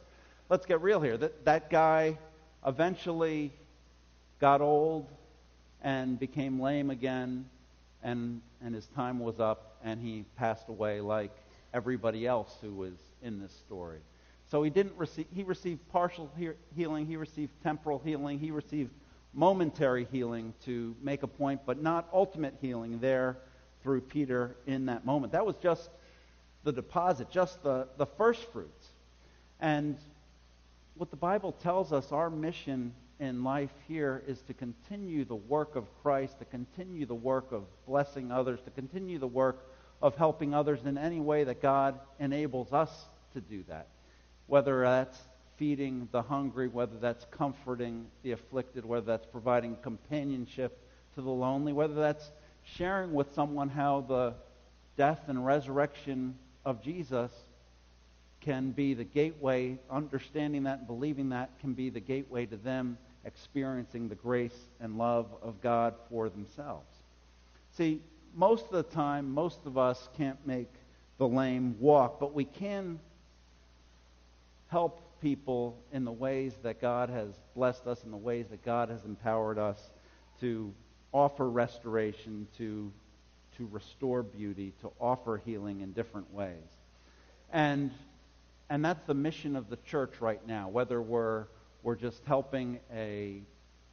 let's 0.49 0.65
get 0.65 0.81
real 0.81 0.99
here. 0.99 1.17
That 1.17 1.45
that 1.45 1.69
guy 1.69 2.17
eventually 2.65 3.51
got 4.39 4.61
old 4.61 5.07
and 5.81 6.19
became 6.19 6.59
lame 6.59 6.89
again, 6.89 7.45
and, 8.03 8.41
and 8.61 8.75
his 8.75 8.87
time 8.87 9.19
was 9.19 9.39
up, 9.39 9.77
and 9.83 10.01
he 10.01 10.25
passed 10.37 10.67
away 10.69 11.01
like 11.01 11.31
everybody 11.73 12.25
else 12.27 12.57
who 12.61 12.73
was 12.73 12.93
in 13.21 13.39
this 13.39 13.51
story. 13.51 13.99
So 14.53 14.61
he 14.61 14.69
didn't 14.69 14.95
receive, 14.97 15.25
he 15.33 15.41
received 15.41 15.79
partial 15.91 16.29
he- 16.37 16.51
healing, 16.75 17.07
he 17.07 17.17
received 17.17 17.51
temporal 17.63 17.97
healing, 17.97 18.37
he 18.37 18.51
received 18.51 18.91
momentary 19.33 20.05
healing 20.11 20.53
to 20.65 20.95
make 21.01 21.23
a 21.23 21.27
point, 21.27 21.61
but 21.65 21.81
not 21.81 22.07
ultimate 22.13 22.53
healing 22.61 22.99
there 22.99 23.39
through 23.81 24.01
Peter 24.01 24.55
in 24.67 24.85
that 24.85 25.07
moment. 25.07 25.33
That 25.33 25.43
was 25.43 25.57
just 25.57 25.89
the 26.63 26.71
deposit, 26.71 27.31
just 27.31 27.63
the, 27.63 27.87
the 27.97 28.05
first 28.05 28.43
fruits. 28.51 28.89
And 29.59 29.97
what 30.97 31.09
the 31.09 31.17
Bible 31.17 31.53
tells 31.53 31.91
us 31.91 32.11
our 32.11 32.29
mission 32.29 32.93
in 33.19 33.43
life 33.43 33.73
here 33.87 34.21
is 34.27 34.39
to 34.43 34.53
continue 34.53 35.25
the 35.25 35.35
work 35.35 35.75
of 35.75 35.85
Christ, 36.03 36.37
to 36.37 36.45
continue 36.45 37.07
the 37.07 37.15
work 37.15 37.51
of 37.51 37.63
blessing 37.87 38.31
others, 38.31 38.59
to 38.65 38.69
continue 38.69 39.17
the 39.17 39.25
work 39.25 39.67
of 39.99 40.15
helping 40.15 40.53
others 40.53 40.85
in 40.85 40.99
any 40.99 41.19
way 41.19 41.43
that 41.43 41.59
God 41.59 41.99
enables 42.19 42.71
us 42.71 42.91
to 43.33 43.41
do 43.41 43.63
that. 43.67 43.87
Whether 44.47 44.81
that's 44.81 45.19
feeding 45.57 46.07
the 46.11 46.21
hungry, 46.21 46.67
whether 46.67 46.97
that's 46.99 47.25
comforting 47.31 48.05
the 48.23 48.31
afflicted, 48.31 48.85
whether 48.85 49.05
that's 49.05 49.25
providing 49.25 49.75
companionship 49.77 50.77
to 51.15 51.21
the 51.21 51.29
lonely, 51.29 51.73
whether 51.73 51.93
that's 51.93 52.31
sharing 52.63 53.13
with 53.13 53.33
someone 53.33 53.69
how 53.69 54.01
the 54.01 54.33
death 54.97 55.21
and 55.27 55.45
resurrection 55.45 56.35
of 56.65 56.81
Jesus 56.81 57.31
can 58.41 58.71
be 58.71 58.93
the 58.93 59.03
gateway, 59.03 59.77
understanding 59.89 60.63
that 60.63 60.79
and 60.79 60.87
believing 60.87 61.29
that 61.29 61.49
can 61.59 61.73
be 61.73 61.89
the 61.89 61.99
gateway 61.99 62.45
to 62.45 62.57
them 62.57 62.97
experiencing 63.25 64.09
the 64.09 64.15
grace 64.15 64.57
and 64.81 64.97
love 64.97 65.27
of 65.41 65.61
God 65.61 65.93
for 66.09 66.29
themselves. 66.29 66.89
See, 67.77 68.01
most 68.35 68.65
of 68.65 68.71
the 68.71 68.83
time, 68.83 69.31
most 69.31 69.59
of 69.65 69.77
us 69.77 70.09
can't 70.17 70.45
make 70.45 70.71
the 71.17 71.27
lame 71.27 71.77
walk, 71.79 72.19
but 72.19 72.33
we 72.33 72.43
can 72.43 72.99
help 74.73 74.99
people 75.21 75.77
in 75.91 76.03
the 76.03 76.11
ways 76.11 76.53
that 76.63 76.81
God 76.81 77.09
has 77.09 77.29
blessed 77.55 77.85
us, 77.85 78.03
in 78.03 78.09
the 78.09 78.17
ways 78.17 78.47
that 78.49 78.65
God 78.65 78.89
has 78.89 79.05
empowered 79.05 79.59
us 79.59 79.91
to 80.39 80.73
offer 81.11 81.47
restoration, 81.47 82.47
to, 82.57 82.91
to 83.57 83.69
restore 83.71 84.23
beauty, 84.23 84.73
to 84.81 84.91
offer 84.99 85.39
healing 85.45 85.81
in 85.81 85.93
different 85.93 86.33
ways. 86.33 86.69
And 87.51 87.91
and 88.69 88.83
that's 88.83 89.05
the 89.05 89.13
mission 89.13 89.55
of 89.55 89.69
the 89.69 89.77
church 89.85 90.13
right 90.19 90.43
now, 90.47 90.69
whether 90.69 90.99
we're, 90.99 91.45
we're 91.83 91.95
just 92.07 92.23
helping 92.25 92.79
a, 92.91 93.43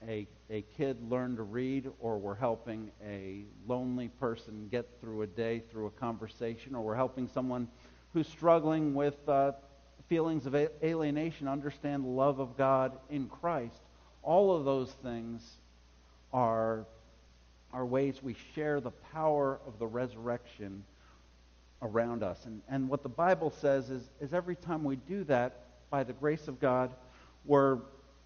a, 0.09 0.27
a 0.49 0.63
kid 0.79 0.97
learn 1.11 1.37
to 1.37 1.43
read, 1.43 1.91
or 2.01 2.17
we're 2.17 2.37
helping 2.37 2.91
a 3.07 3.45
lonely 3.67 4.09
person 4.09 4.69
get 4.71 4.87
through 5.01 5.21
a 5.21 5.27
day 5.27 5.63
through 5.71 5.89
a 5.89 5.91
conversation, 5.91 6.75
or 6.75 6.81
we're 6.81 6.95
helping 6.95 7.29
someone 7.29 7.69
who's 8.15 8.29
struggling 8.29 8.95
with 8.95 9.29
uh, 9.29 9.53
feelings 10.11 10.45
of 10.45 10.57
alienation 10.57 11.47
understand 11.47 12.03
the 12.03 12.09
love 12.09 12.41
of 12.41 12.59
God 12.59 12.99
in 13.11 13.29
Christ. 13.29 13.81
All 14.25 14.55
of 14.55 14.65
those 14.65 14.91
things 15.05 15.41
are, 16.33 16.85
are 17.73 17.87
ways 17.87 18.21
we 18.21 18.35
share 18.55 18.81
the 18.81 18.91
power 18.91 19.61
of 19.69 19.79
the 19.79 19.87
resurrection 19.87 20.83
around 21.81 22.25
us. 22.25 22.45
And, 22.45 22.61
and 22.69 22.89
what 22.89 23.05
the 23.05 23.09
Bible 23.09 23.51
says 23.51 23.89
is, 23.89 24.11
is 24.21 24.35
every 24.35 24.57
time 24.57 24.83
we 24.83 24.97
do 24.97 25.23
that, 25.25 25.67
by 25.91 26.03
the 26.03 26.13
grace 26.13 26.49
of 26.49 26.61
God, 26.61 26.91
we're 27.45 27.79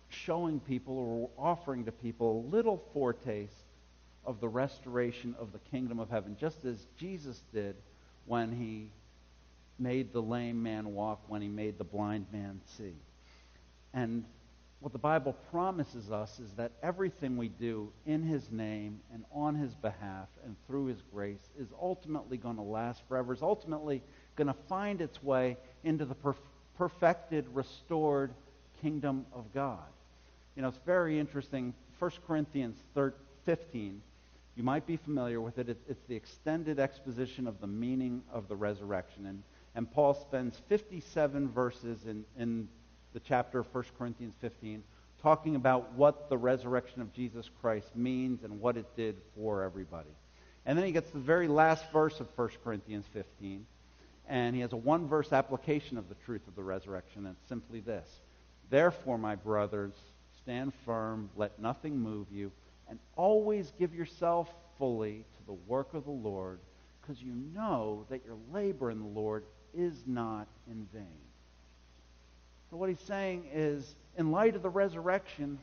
showing 0.09 0.61
people 0.61 0.97
or 0.97 1.31
offering 1.39 1.85
to 1.85 1.93
people 1.93 2.47
a 2.47 2.57
little 2.57 2.83
foretaste 2.95 3.53
of 4.25 4.41
the 4.41 4.49
restoration 4.49 5.35
of 5.39 5.53
the 5.53 5.59
kingdom 5.71 6.01
of 6.01 6.09
heaven, 6.09 6.35
just 6.41 6.65
as 6.65 6.87
Jesus 6.99 7.43
did 7.53 7.77
when 8.25 8.53
he 8.53 8.89
made 9.79 10.13
the 10.13 10.23
lame 10.23 10.63
man 10.63 10.95
walk, 10.95 11.23
when 11.29 11.43
he 11.43 11.49
made 11.49 11.79
the 11.79 11.85
blind 11.85 12.27
man 12.33 12.61
see. 12.77 12.95
And 13.93 14.25
what 14.85 14.93
the 14.93 14.99
Bible 14.99 15.33
promises 15.51 16.13
us 16.13 16.39
is 16.39 16.53
that 16.57 16.73
everything 16.83 17.39
we 17.39 17.49
do 17.49 17.91
in 18.05 18.23
His 18.23 18.51
name 18.51 19.01
and 19.15 19.25
on 19.33 19.55
His 19.55 19.75
behalf 19.75 20.29
and 20.45 20.57
through 20.67 20.87
His 20.87 21.01
grace 21.11 21.49
is 21.59 21.69
ultimately 21.81 22.37
going 22.37 22.57
to 22.57 22.63
last 22.63 23.03
forever, 23.09 23.33
is 23.33 23.41
ultimately 23.41 24.03
going 24.37 24.49
to 24.49 24.57
find 24.69 25.01
its 25.01 25.23
way 25.23 25.57
into 25.85 26.05
the 26.05 26.15
perf- 26.15 26.37
perfected, 26.77 27.47
restored 27.55 28.35
kingdom 28.83 29.25
of 29.33 29.55
God. 29.55 29.87
You 30.55 30.61
know, 30.61 30.69
it's 30.69 30.79
very 30.85 31.19
interesting. 31.19 31.73
1 31.99 32.11
Corinthians 32.27 32.77
15, 33.47 34.03
you 34.55 34.63
might 34.63 34.87
be 34.87 34.99
familiar 34.99 35.41
with 35.41 35.59
it. 35.59 35.71
It's 35.89 36.05
the 36.09 36.15
extended 36.15 36.79
exposition 36.79 37.47
of 37.47 37.59
the 37.63 37.67
meaning 37.67 38.23
of 38.31 38.49
the 38.49 38.57
resurrection. 38.57 39.25
And, 39.25 39.43
and 39.75 39.91
Paul 39.91 40.15
spends 40.15 40.61
57 40.69 41.49
verses 41.49 42.05
in, 42.07 42.25
in 42.39 42.69
the 43.13 43.21
chapter 43.21 43.61
of 43.61 43.75
1 43.75 43.85
Corinthians 43.99 44.35
15, 44.41 44.83
talking 45.23 45.57
about 45.57 45.93
what 45.93 46.29
the 46.29 46.37
resurrection 46.37 47.01
of 47.01 47.13
Jesus 47.13 47.49
Christ 47.61 47.97
means 47.97 48.45
and 48.45 48.61
what 48.61 48.77
it 48.77 48.87
did 48.97 49.17
for 49.35 49.63
everybody. 49.63 50.11
And 50.67 50.79
then 50.79 50.85
he 50.87 50.93
gets 50.93 51.11
to 51.11 51.17
the 51.17 51.23
very 51.23 51.49
last 51.49 51.85
verse 51.93 52.21
of 52.21 52.29
1 52.37 52.51
Corinthians 52.63 53.07
15, 53.13 53.67
and 54.29 54.55
he 54.55 54.63
has 54.63 54.73
a 54.73 54.77
one 54.77 55.09
verse 55.09 55.33
application 55.33 55.99
of 55.99 56.09
the 56.09 56.15
truth 56.27 56.47
of 56.49 56.55
the 56.55 56.63
resurrection. 56.63 57.27
And 57.27 57.37
it's 57.39 57.49
simply 57.49 57.81
this 57.81 58.09
Therefore, 58.71 59.19
my 59.19 59.35
brothers, 59.35 59.95
stand 60.43 60.73
firm, 60.85 61.31
let 61.37 61.59
nothing 61.59 61.99
move 61.99 62.29
you, 62.31 62.53
and 62.89 62.99
always 63.17 63.73
give 63.79 63.95
yourself 63.95 64.49
fully 64.79 65.25
to 65.37 65.47
the 65.47 65.53
work 65.53 65.95
of 65.95 66.05
the 66.05 66.11
Lord, 66.11 66.59
because 67.05 67.23
you 67.23 67.35
know 67.55 68.07
that 68.09 68.25
your 68.25 68.37
labor 68.53 68.91
in 68.91 68.99
the 68.99 69.21
Lord 69.21 69.45
is 69.77 70.05
not 70.07 70.47
in 70.71 70.87
vain. 70.93 71.07
So, 72.71 72.77
what 72.77 72.89
he's 72.89 73.01
saying 73.01 73.49
is, 73.53 73.95
in 74.17 74.31
light 74.31 74.57
of 74.57 74.63
the 74.63 74.71
resurrection, 74.71 75.59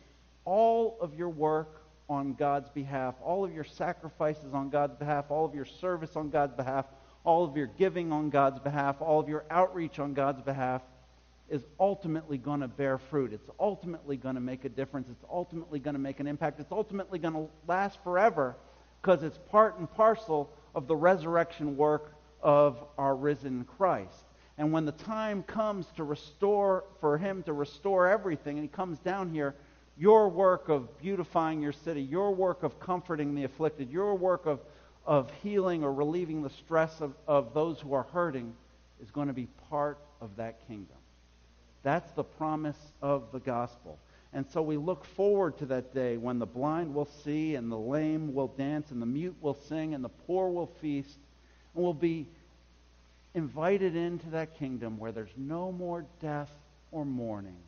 all 0.46 0.98
of 1.02 1.16
your 1.16 1.30
work 1.30 1.82
on 2.10 2.34
God's 2.34 2.70
behalf, 2.70 3.16
all 3.24 3.44
of 3.44 3.54
your 3.54 3.64
sacrifices 3.64 4.54
on 4.54 4.70
God's 4.70 4.96
behalf, 4.96 5.32
all 5.32 5.46
of 5.46 5.56
your 5.56 5.66
service 5.66 6.16
on 6.16 6.30
God's 6.30 6.54
behalf, 6.54 6.86
all 7.24 7.44
of 7.44 7.56
your 7.56 7.68
giving 7.68 8.12
on 8.12 8.30
God's 8.30 8.60
behalf, 8.60 9.02
all 9.02 9.20
of 9.20 9.30
your 9.30 9.46
outreach 9.50 10.00
on 10.00 10.14
God's 10.14 10.42
behalf 10.42 10.82
is 11.50 11.64
ultimately 11.80 12.38
going 12.38 12.62
to 12.62 12.68
bear 12.68 12.98
fruit. 12.98 13.34
It's 13.34 13.50
ultimately 13.60 14.16
going 14.16 14.36
to 14.36 14.42
make 14.42 14.64
a 14.64 14.70
difference. 14.70 15.08
It's 15.10 15.26
ultimately 15.30 15.80
going 15.80 15.96
to 15.96 16.00
make 16.00 16.20
an 16.20 16.28
impact. 16.28 16.60
It's 16.60 16.72
ultimately 16.72 17.20
going 17.20 17.34
to 17.34 17.48
last 17.68 18.02
forever 18.04 18.56
because 19.02 19.24
it's 19.24 19.38
part 19.50 19.78
and 19.78 19.92
parcel 19.92 20.50
of 20.76 20.88
the 20.88 20.96
resurrection 20.96 21.78
work 21.78 22.14
of 22.42 22.84
our 22.98 23.16
risen 23.16 23.66
Christ. 23.78 24.26
And 24.58 24.72
when 24.72 24.86
the 24.86 24.92
time 24.92 25.44
comes 25.44 25.88
to 25.96 26.04
restore, 26.04 26.84
for 27.00 27.18
him 27.18 27.44
to 27.44 27.54
restore 27.54 28.08
everything, 28.08 28.58
and 28.58 28.64
he 28.64 28.68
comes 28.68 29.00
down 29.00 29.30
here, 29.30 29.56
your 29.98 30.30
work 30.30 30.70
of 30.70 31.00
beautifying 31.00 31.62
your 31.62 31.72
city, 31.74 32.02
your 32.02 32.34
work 32.34 32.64
of 32.64 32.80
comforting 32.80 33.36
the 33.36 33.44
afflicted, 33.44 33.92
your 33.92 34.16
work 34.16 34.46
of, 34.46 34.60
of 35.06 35.32
healing 35.44 35.84
or 35.84 35.94
relieving 35.94 36.42
the 36.42 36.50
stress 36.50 37.02
of, 37.02 37.14
of 37.28 37.54
those 37.54 37.80
who 37.80 37.94
are 37.94 38.06
hurting 38.14 38.54
is 39.02 39.12
going 39.12 39.28
to 39.28 39.34
be 39.34 39.48
part 39.70 39.98
of 40.22 40.36
that 40.38 40.68
kingdom. 40.68 40.98
That's 41.84 42.12
the 42.12 42.24
promise 42.24 42.78
of 43.02 43.32
the 43.32 43.40
gospel. 43.40 43.98
And 44.34 44.46
so 44.50 44.62
we 44.62 44.78
look 44.78 45.04
forward 45.04 45.58
to 45.58 45.66
that 45.68 45.94
day 45.94 46.18
when 46.18 46.40
the 46.40 46.46
blind 46.46 46.94
will 46.94 47.10
see 47.24 47.56
and 47.56 47.72
the 47.72 47.78
lame 47.78 48.34
will 48.34 48.48
dance 48.48 48.92
and 48.92 49.02
the 49.02 49.06
mute 49.06 49.36
will 49.42 49.58
sing 49.68 49.94
and 49.94 50.04
the 50.04 50.10
poor 50.10 50.50
will 50.50 50.72
feast 50.80 51.20
and 51.76 51.84
will 51.84 51.94
be 51.94 52.28
invited 53.34 53.96
into 53.96 54.30
that 54.30 54.58
kingdom 54.58 54.98
where 54.98 55.12
there's 55.12 55.34
no 55.36 55.72
more 55.72 56.06
death 56.22 56.52
or 56.92 57.06
mourning 57.06 57.60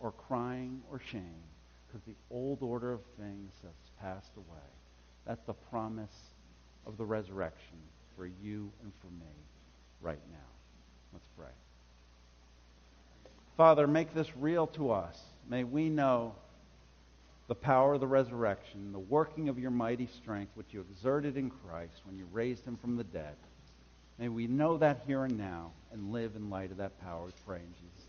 or 0.00 0.12
crying 0.12 0.82
or 0.90 1.00
shame 1.00 1.42
because 1.86 2.04
the 2.06 2.14
old 2.30 2.62
order 2.62 2.92
of 2.92 3.00
things 3.18 3.52
has 3.62 3.72
passed 4.00 4.36
away. 4.36 4.68
That's 5.26 5.44
the 5.44 5.54
promise 5.54 6.16
of 6.86 6.96
the 6.96 7.04
resurrection 7.04 7.78
for 8.16 8.26
you 8.26 8.70
and 8.82 8.92
for 9.00 9.08
me 9.08 9.32
right 10.00 10.20
now. 10.30 10.38
Let's 11.12 11.26
pray. 11.36 11.52
Father, 13.56 13.86
make 13.86 14.14
this 14.14 14.36
real 14.36 14.66
to 14.68 14.90
us. 14.90 15.20
May 15.50 15.64
we 15.64 15.88
know 15.88 16.36
the 17.48 17.56
power 17.56 17.94
of 17.94 18.00
the 18.00 18.06
resurrection, 18.06 18.92
the 18.92 19.00
working 19.00 19.48
of 19.48 19.58
your 19.58 19.72
mighty 19.72 20.06
strength, 20.06 20.52
which 20.54 20.68
you 20.70 20.80
exerted 20.80 21.36
in 21.36 21.50
Christ 21.50 22.02
when 22.04 22.16
you 22.16 22.28
raised 22.32 22.64
him 22.64 22.76
from 22.76 22.96
the 22.96 23.02
dead. 23.02 23.34
May 24.16 24.28
we 24.28 24.46
know 24.46 24.78
that 24.78 25.02
here 25.08 25.24
and 25.24 25.36
now 25.36 25.72
and 25.92 26.12
live 26.12 26.36
in 26.36 26.50
light 26.50 26.70
of 26.70 26.76
that 26.76 27.00
power. 27.00 27.26
We 27.26 27.32
pray 27.44 27.58
in 27.58 27.72
Jesus' 27.72 27.99